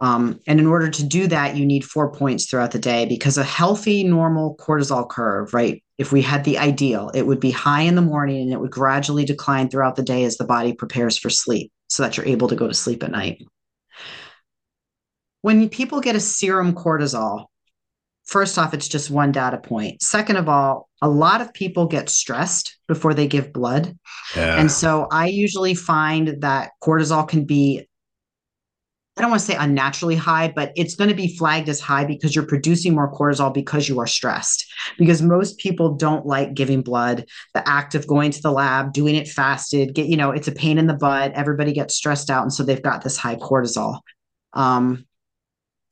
[0.00, 3.36] Um, and in order to do that, you need four points throughout the day because
[3.36, 5.82] a healthy, normal cortisol curve, right?
[6.00, 8.70] If we had the ideal, it would be high in the morning and it would
[8.70, 12.48] gradually decline throughout the day as the body prepares for sleep so that you're able
[12.48, 13.44] to go to sleep at night.
[15.42, 17.48] When people get a serum cortisol,
[18.24, 20.00] first off, it's just one data point.
[20.00, 23.94] Second of all, a lot of people get stressed before they give blood.
[24.34, 24.58] Yeah.
[24.58, 27.89] And so I usually find that cortisol can be
[29.20, 32.06] I don't want to say unnaturally high, but it's going to be flagged as high
[32.06, 34.64] because you're producing more cortisol because you are stressed.
[34.96, 39.16] Because most people don't like giving blood, the act of going to the lab, doing
[39.16, 41.32] it fasted, get, you know, it's a pain in the butt.
[41.34, 42.44] Everybody gets stressed out.
[42.44, 44.00] And so they've got this high cortisol.
[44.54, 45.04] Um,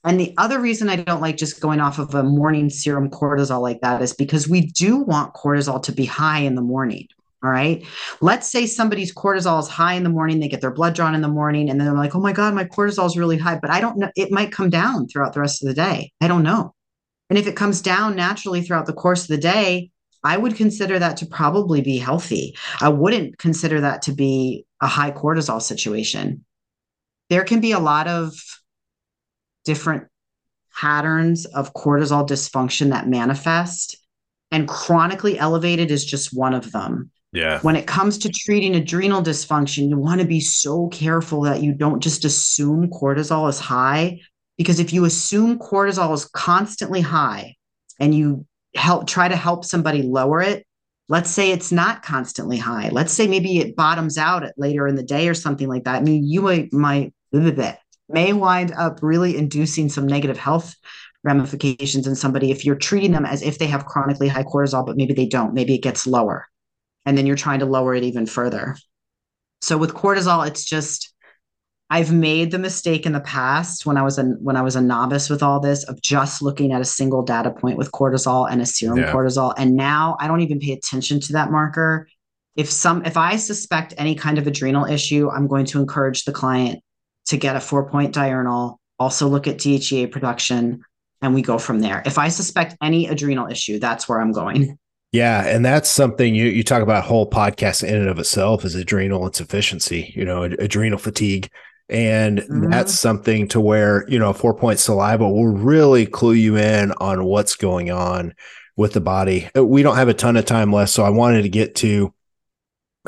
[0.05, 3.61] and the other reason I don't like just going off of a morning serum cortisol
[3.61, 7.09] like that is because we do want cortisol to be high in the morning.
[7.43, 7.85] All right.
[8.21, 11.21] Let's say somebody's cortisol is high in the morning, they get their blood drawn in
[11.23, 13.59] the morning, and then they're like, oh my God, my cortisol is really high.
[13.61, 16.13] But I don't know, it might come down throughout the rest of the day.
[16.21, 16.75] I don't know.
[17.31, 19.91] And if it comes down naturally throughout the course of the day,
[20.25, 22.57] I would consider that to probably be healthy.
[22.81, 26.45] I wouldn't consider that to be a high cortisol situation.
[27.31, 28.35] There can be a lot of
[29.65, 30.09] different
[30.75, 33.97] patterns of cortisol dysfunction that manifest,
[34.51, 37.11] and chronically elevated is just one of them.
[37.33, 37.61] Yeah.
[37.61, 41.75] When it comes to treating adrenal dysfunction, you want to be so careful that you
[41.75, 44.21] don't just assume cortisol is high
[44.57, 47.57] because if you assume cortisol is constantly high
[48.01, 50.67] and you help try to help somebody lower it,
[51.09, 52.89] let's say it's not constantly high.
[52.91, 55.97] Let's say maybe it bottoms out at later in the day or something like that.
[55.97, 57.13] I mean, you might might
[58.11, 60.75] may wind up really inducing some negative health
[61.25, 64.97] ramifications in somebody if you're treating them as if they have chronically high cortisol, but
[64.97, 65.53] maybe they don't.
[65.53, 66.47] Maybe it gets lower
[67.09, 68.77] and then you're trying to lower it even further.
[69.63, 71.15] So with cortisol, it's just
[71.89, 74.83] I've made the mistake in the past when I was a when I was a
[74.83, 78.61] novice with all this of just looking at a single data point with cortisol and
[78.61, 79.11] a serum yeah.
[79.11, 82.07] cortisol, and now I don't even pay attention to that marker.
[82.57, 86.33] If some if I suspect any kind of adrenal issue, I'm going to encourage the
[86.33, 86.85] client
[87.29, 88.79] to get a four point diurnal.
[88.99, 90.83] Also look at DHEA production,
[91.23, 92.03] and we go from there.
[92.05, 94.78] If I suspect any adrenal issue, that's where I'm going.
[95.13, 98.75] Yeah, and that's something you you talk about whole podcast in and of itself is
[98.75, 101.51] adrenal insufficiency, you know, adrenal fatigue.
[101.89, 102.71] And mm-hmm.
[102.71, 107.25] that's something to where, you know, four point saliva will really clue you in on
[107.25, 108.35] what's going on
[108.77, 109.49] with the body.
[109.57, 112.13] Uh, we don't have a ton of time left, so I wanted to get to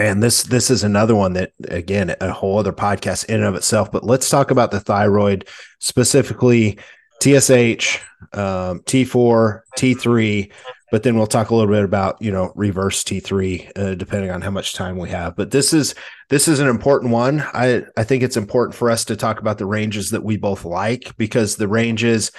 [0.01, 3.55] man, this this is another one that again, a whole other podcast in and of
[3.55, 3.93] itself.
[3.93, 5.47] But let's talk about the thyroid,
[5.79, 6.79] specifically
[7.21, 7.99] TSH,
[8.33, 10.51] um, T4, T3,
[10.91, 14.43] but then we'll talk a little bit about you know reverse T3 uh, depending on
[14.43, 15.36] how much time we have.
[15.36, 15.95] But this is
[16.28, 17.41] this is an important one.
[17.41, 20.64] I I think it's important for us to talk about the ranges that we both
[20.64, 22.32] like because the ranges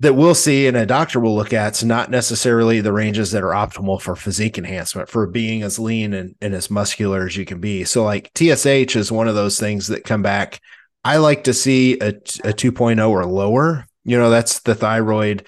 [0.00, 3.44] that we'll see and a doctor will look at it's not necessarily the ranges that
[3.44, 7.44] are optimal for physique enhancement for being as lean and, and as muscular as you
[7.44, 7.84] can be.
[7.84, 10.58] So like TSH is one of those things that come back.
[11.04, 13.86] I like to see a, a 2.0 or lower.
[14.02, 15.46] You know, that's the thyroid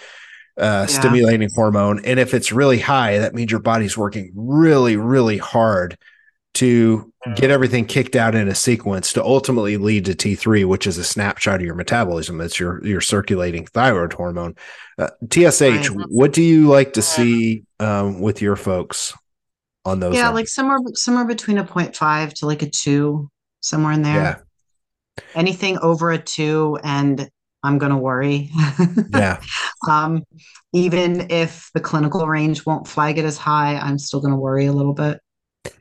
[0.59, 0.87] uh, yeah.
[0.87, 2.05] stimulating hormone.
[2.05, 5.99] And if it's really high, that means your body's working really, really hard
[6.55, 10.99] to get everything kicked out in a sequence to ultimately lead to T3, which is
[10.99, 12.39] a snapshot of your metabolism.
[12.39, 14.55] That's your your circulating thyroid hormone.
[14.97, 19.15] Uh, TSH, what do you like to see um, with your folks
[19.85, 20.15] on those?
[20.15, 23.31] Yeah, like somewhere somewhere between a 0.5 to like a two,
[23.61, 24.15] somewhere in there.
[25.17, 25.25] Yeah.
[25.35, 27.29] Anything over a two and
[27.65, 28.51] I'm going to worry.
[29.11, 29.41] yeah.
[29.91, 30.23] um,
[30.75, 34.67] even if the clinical range won't flag it as high, I'm still going to worry
[34.67, 35.21] a little bit.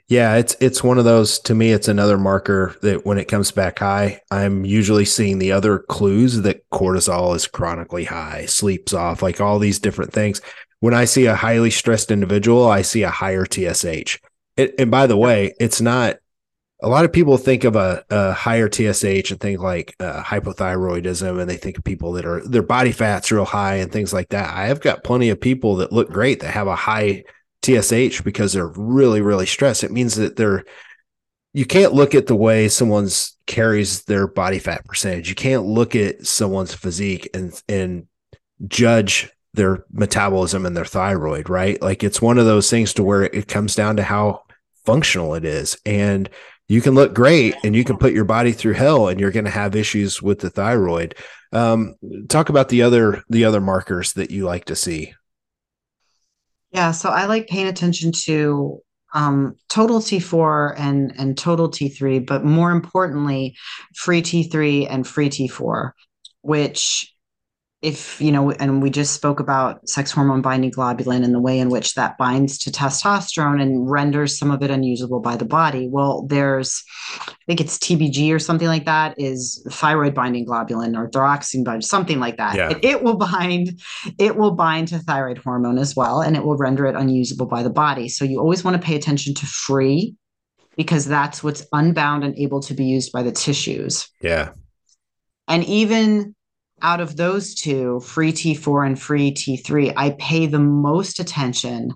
[0.08, 3.52] Yeah, it's it's one of those to me it's another marker that when it comes
[3.52, 9.22] back high, I'm usually seeing the other clues that cortisol is chronically high, sleeps off,
[9.22, 10.42] like all these different things.
[10.82, 14.20] When I see a highly stressed individual, I see a higher TSH.
[14.56, 16.18] It, and by the way, it's not
[16.84, 21.40] a lot of people think of a, a higher TSH and think like uh, hypothyroidism,
[21.40, 24.30] and they think of people that are their body fat's real high and things like
[24.30, 24.54] that.
[24.54, 27.24] I have got plenty of people that look great that have a high
[27.64, 29.86] TSH because they're really, really stressed.
[29.86, 30.66] It means that they're
[31.54, 35.30] you can't look at the way someone's carries their body fat percentage.
[35.30, 38.08] You can't look at someone's physique and and
[38.68, 41.82] judge their metabolism and their thyroid, right?
[41.82, 44.44] Like it's one of those things to where it comes down to how
[44.86, 45.78] functional it is.
[45.86, 46.30] And
[46.68, 49.46] you can look great and you can put your body through hell and you're going
[49.46, 51.16] to have issues with the thyroid.
[51.52, 51.96] Um,
[52.30, 55.14] talk about the other the other markers that you like to see.
[56.72, 58.82] Yeah, so I like paying attention to
[59.14, 63.56] um, total T4 and and total T3, but more importantly,
[63.96, 65.92] free T3 and free T4,
[66.42, 67.13] which
[67.84, 71.60] if you know and we just spoke about sex hormone binding globulin and the way
[71.60, 75.90] in which that binds to testosterone and renders some of it unusable by the body.
[75.90, 76.84] Well there's
[77.20, 81.82] i think it's tbg or something like that is thyroid binding globulin or thyroxine binding
[81.82, 82.56] something like that.
[82.56, 82.70] Yeah.
[82.72, 83.82] it, it will bind
[84.18, 87.64] it will bind to thyroid hormone as well and it will render it unusable by
[87.64, 88.08] the body.
[88.08, 90.16] So you always want to pay attention to free
[90.78, 94.10] because that's what's unbound and able to be used by the tissues.
[94.22, 94.52] Yeah.
[95.48, 96.34] And even
[96.82, 101.94] out of those two, free T4 and free T3, I pay the most attention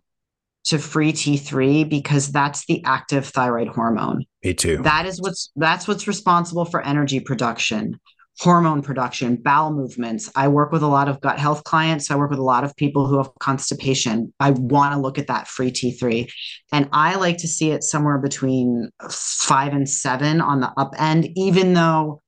[0.65, 4.25] to free T3 because that's the active thyroid hormone.
[4.43, 4.77] Me too.
[4.77, 7.99] That is what's that's what's responsible for energy production,
[8.39, 10.29] hormone production, bowel movements.
[10.35, 12.11] I work with a lot of gut health clients.
[12.11, 14.33] I work with a lot of people who have constipation.
[14.41, 16.29] I want to look at that free T3.
[16.73, 21.29] And I like to see it somewhere between 5 and 7 on the up end
[21.35, 22.21] even though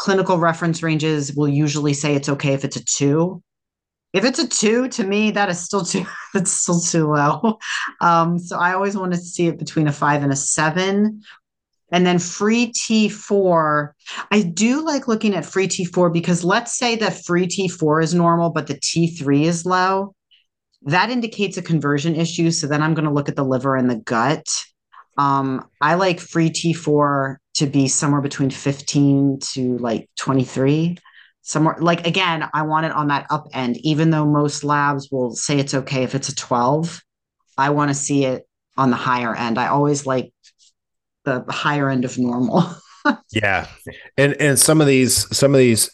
[0.00, 3.42] clinical reference ranges will usually say it's okay if it's a two.
[4.14, 7.58] If it's a two, to me, that is still too that's still too low.
[8.00, 11.20] Um, so I always want to see it between a five and a seven.
[11.92, 13.90] And then free T4,
[14.30, 18.50] I do like looking at free T4 because let's say that free T4 is normal,
[18.50, 20.14] but the T3 is low.
[20.82, 22.52] That indicates a conversion issue.
[22.52, 24.46] So then I'm going to look at the liver and the gut.
[25.18, 30.96] Um, I like free T4 to be somewhere between 15 to like 23
[31.42, 33.76] somewhere like again i want it on that up end.
[33.78, 37.02] Even though most labs will say it's okay if it's a 12
[37.58, 38.46] i want to see it
[38.80, 39.58] on the higher end.
[39.58, 40.32] I always like
[41.24, 42.64] the higher end of normal.
[43.32, 43.66] Yeah.
[44.18, 45.90] And and some of these some of these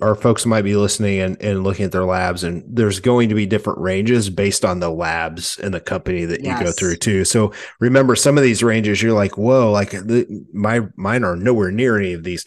[0.00, 3.34] our folks might be listening and, and looking at their labs and there's going to
[3.34, 6.58] be different ranges based on the labs and the company that yes.
[6.58, 7.24] you go through too.
[7.24, 11.70] So remember some of these ranges you're like whoa like the, my mine are nowhere
[11.70, 12.44] near any of these.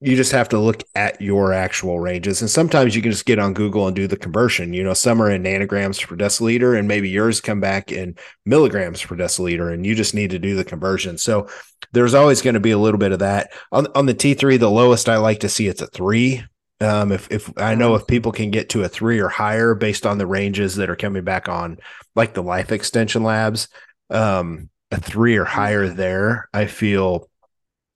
[0.00, 3.38] You just have to look at your actual ranges and sometimes you can just get
[3.38, 4.72] on google and do the conversion.
[4.72, 9.02] You know some are in nanograms per deciliter and maybe yours come back in milligrams
[9.02, 11.18] per deciliter and you just need to do the conversion.
[11.18, 11.48] So
[11.92, 13.52] there's always going to be a little bit of that.
[13.72, 16.42] On, on the t3 the lowest i like to see it's a three
[16.80, 20.06] um, if if I know if people can get to a three or higher based
[20.06, 21.78] on the ranges that are coming back on,
[22.14, 23.68] like the life extension labs,
[24.10, 27.30] um, a three or higher there, I feel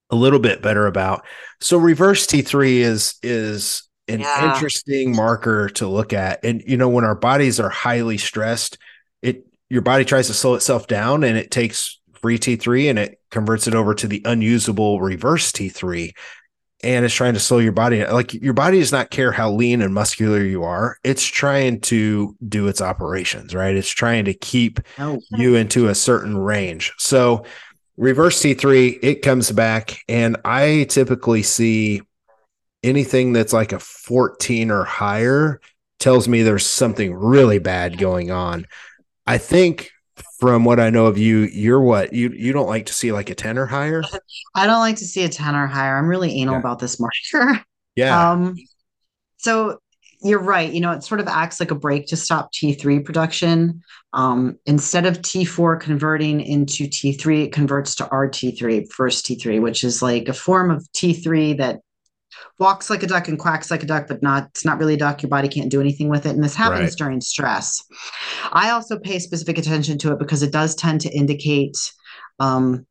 [0.08, 1.24] a little bit better about.
[1.60, 4.52] So reverse T3 is is an yeah.
[4.52, 6.44] interesting marker to look at.
[6.44, 8.78] And you know, when our bodies are highly stressed,
[9.20, 13.20] it your body tries to slow itself down and it takes free T3 and it
[13.30, 16.12] converts it over to the unusable reverse T3
[16.82, 19.82] and it's trying to slow your body like your body does not care how lean
[19.82, 20.96] and muscular you are.
[21.04, 23.76] It's trying to do its operations right?
[23.76, 25.20] It's trying to keep oh.
[25.30, 26.92] you into a certain range.
[26.98, 27.44] So
[27.96, 32.00] reverse t3 it comes back and i typically see
[32.82, 35.60] anything that's like a 14 or higher
[35.98, 38.66] tells me there's something really bad going on.
[39.26, 39.92] I think
[40.40, 43.30] from what I know of you, you're what you you don't like to see like
[43.30, 44.02] a ten or higher.
[44.54, 45.96] I don't like to see a ten or higher.
[45.96, 46.60] I'm really anal yeah.
[46.60, 47.64] about this marker.
[47.96, 48.30] Yeah.
[48.30, 48.54] Um.
[49.38, 49.80] So
[50.22, 50.72] you're right.
[50.72, 53.82] You know, it sort of acts like a brake to stop T3 production.
[54.12, 60.02] Um, instead of T4 converting into T3, it converts to RT3, first T3, which is
[60.02, 61.80] like a form of T3 that
[62.58, 64.98] walks like a duck and quacks like a duck, but not it's not really a
[64.98, 65.22] duck.
[65.22, 66.30] Your body can't do anything with it.
[66.30, 66.98] And this happens right.
[66.98, 67.82] during stress.
[68.52, 71.76] I also pay specific attention to it because it does tend to indicate
[72.38, 72.86] um,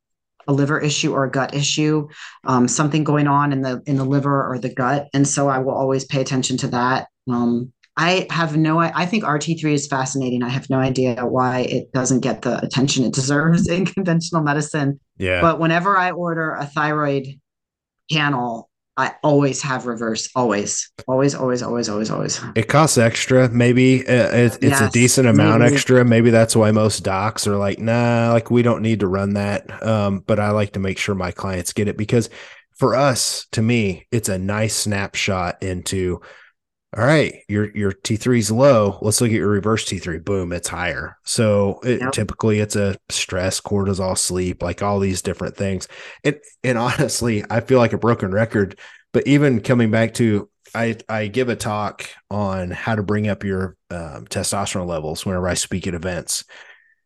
[0.48, 2.08] a liver issue or a gut issue,
[2.46, 5.60] um, something going on in the in the liver or the gut, and so I
[5.60, 7.08] will always pay attention to that.
[7.30, 8.80] Um, I have no.
[8.80, 10.42] I think RT3 is fascinating.
[10.42, 15.00] I have no idea why it doesn't get the attention it deserves in conventional medicine.
[15.18, 15.42] Yeah.
[15.42, 17.28] But whenever I order a thyroid
[18.10, 18.69] panel,
[19.00, 22.42] I always have reverse, always, always, always, always, always, always.
[22.54, 23.48] It costs extra.
[23.48, 25.74] Maybe uh, it's, it's yes, a decent amount maybe.
[25.74, 26.04] extra.
[26.04, 29.82] Maybe that's why most docs are like, nah, like we don't need to run that.
[29.82, 32.30] Um, but I like to make sure my clients get it because
[32.76, 36.20] for us, to me, it's a nice snapshot into.
[36.98, 38.98] All right, your your T3 is low.
[39.02, 40.26] Let's look at your reverse T3.
[40.26, 41.18] Boom, it's higher.
[41.24, 42.12] So it, yep.
[42.14, 45.88] typically it's a stress, cortisol, sleep, like all these different things.
[46.24, 48.80] And and honestly, I feel like a broken record
[49.12, 53.44] but even coming back to, I I give a talk on how to bring up
[53.44, 56.44] your um, testosterone levels whenever I speak at events.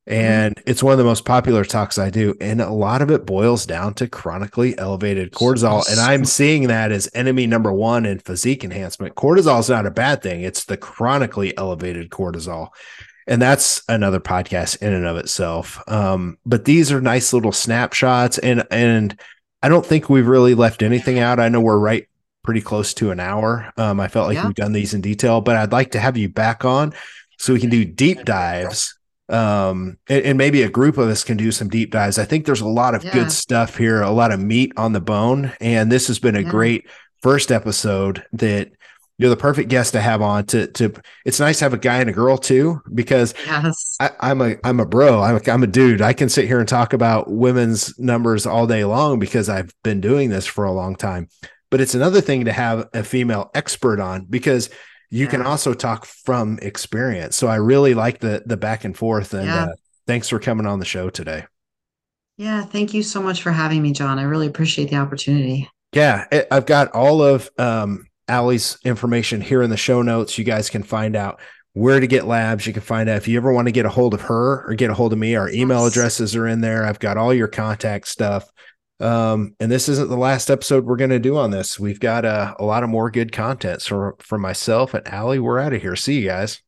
[0.06, 0.70] And mm-hmm.
[0.70, 3.66] it's one of the most popular talks I do, and a lot of it boils
[3.66, 8.64] down to chronically elevated cortisol, and I'm seeing that as enemy number one in physique
[8.64, 9.16] enhancement.
[9.16, 12.70] Cortisol is not a bad thing; it's the chronically elevated cortisol
[13.28, 15.82] and that's another podcast in and of itself.
[15.88, 19.18] Um, but these are nice little snapshots, and and
[19.62, 21.40] I don't think we've really left anything out.
[21.40, 22.08] I know we're right
[22.44, 23.72] pretty close to an hour.
[23.78, 24.46] Um, I felt like yeah.
[24.46, 26.94] we've done these in detail, but I'd like to have you back on
[27.38, 28.98] so we can do deep dives.
[29.30, 32.20] Um, and, and maybe a group of us can do some deep dives.
[32.20, 33.14] I think there's a lot of yeah.
[33.14, 35.54] good stuff here, a lot of meat on the bone.
[35.62, 36.50] And this has been a yeah.
[36.50, 36.88] great
[37.22, 38.72] first episode that
[39.18, 40.94] you're the perfect guest to have on to to
[41.24, 43.96] it's nice to have a guy and a girl too because yes.
[44.00, 46.60] I, am a I'm a bro I'm a, I'm a dude I can sit here
[46.60, 50.74] and talk about women's numbers all day long because I've been doing this for a
[50.74, 51.30] long time
[51.70, 54.70] but it's another thing to have a female expert on because
[55.14, 55.32] you yeah.
[55.32, 59.46] can also talk from experience so I really like the the back and forth and
[59.46, 59.64] yeah.
[59.66, 59.74] uh,
[60.08, 61.46] thanks for coming on the show today
[62.38, 66.26] yeah thank you so much for having me John I really appreciate the opportunity yeah
[66.52, 70.38] I've got all of um Allie's information here in the show notes.
[70.38, 71.40] You guys can find out
[71.74, 72.66] where to get labs.
[72.66, 74.76] You can find out if you ever want to get a hold of her or
[74.76, 75.36] get a hold of me.
[75.36, 76.86] Our email addresses are in there.
[76.86, 78.50] I've got all your contact stuff.
[79.04, 81.78] Um, and this isn't the last episode we're going to do on this.
[81.78, 83.82] We've got uh, a lot of more good content.
[83.82, 85.96] So for myself and Allie, we're out of here.
[85.98, 86.62] See you guys.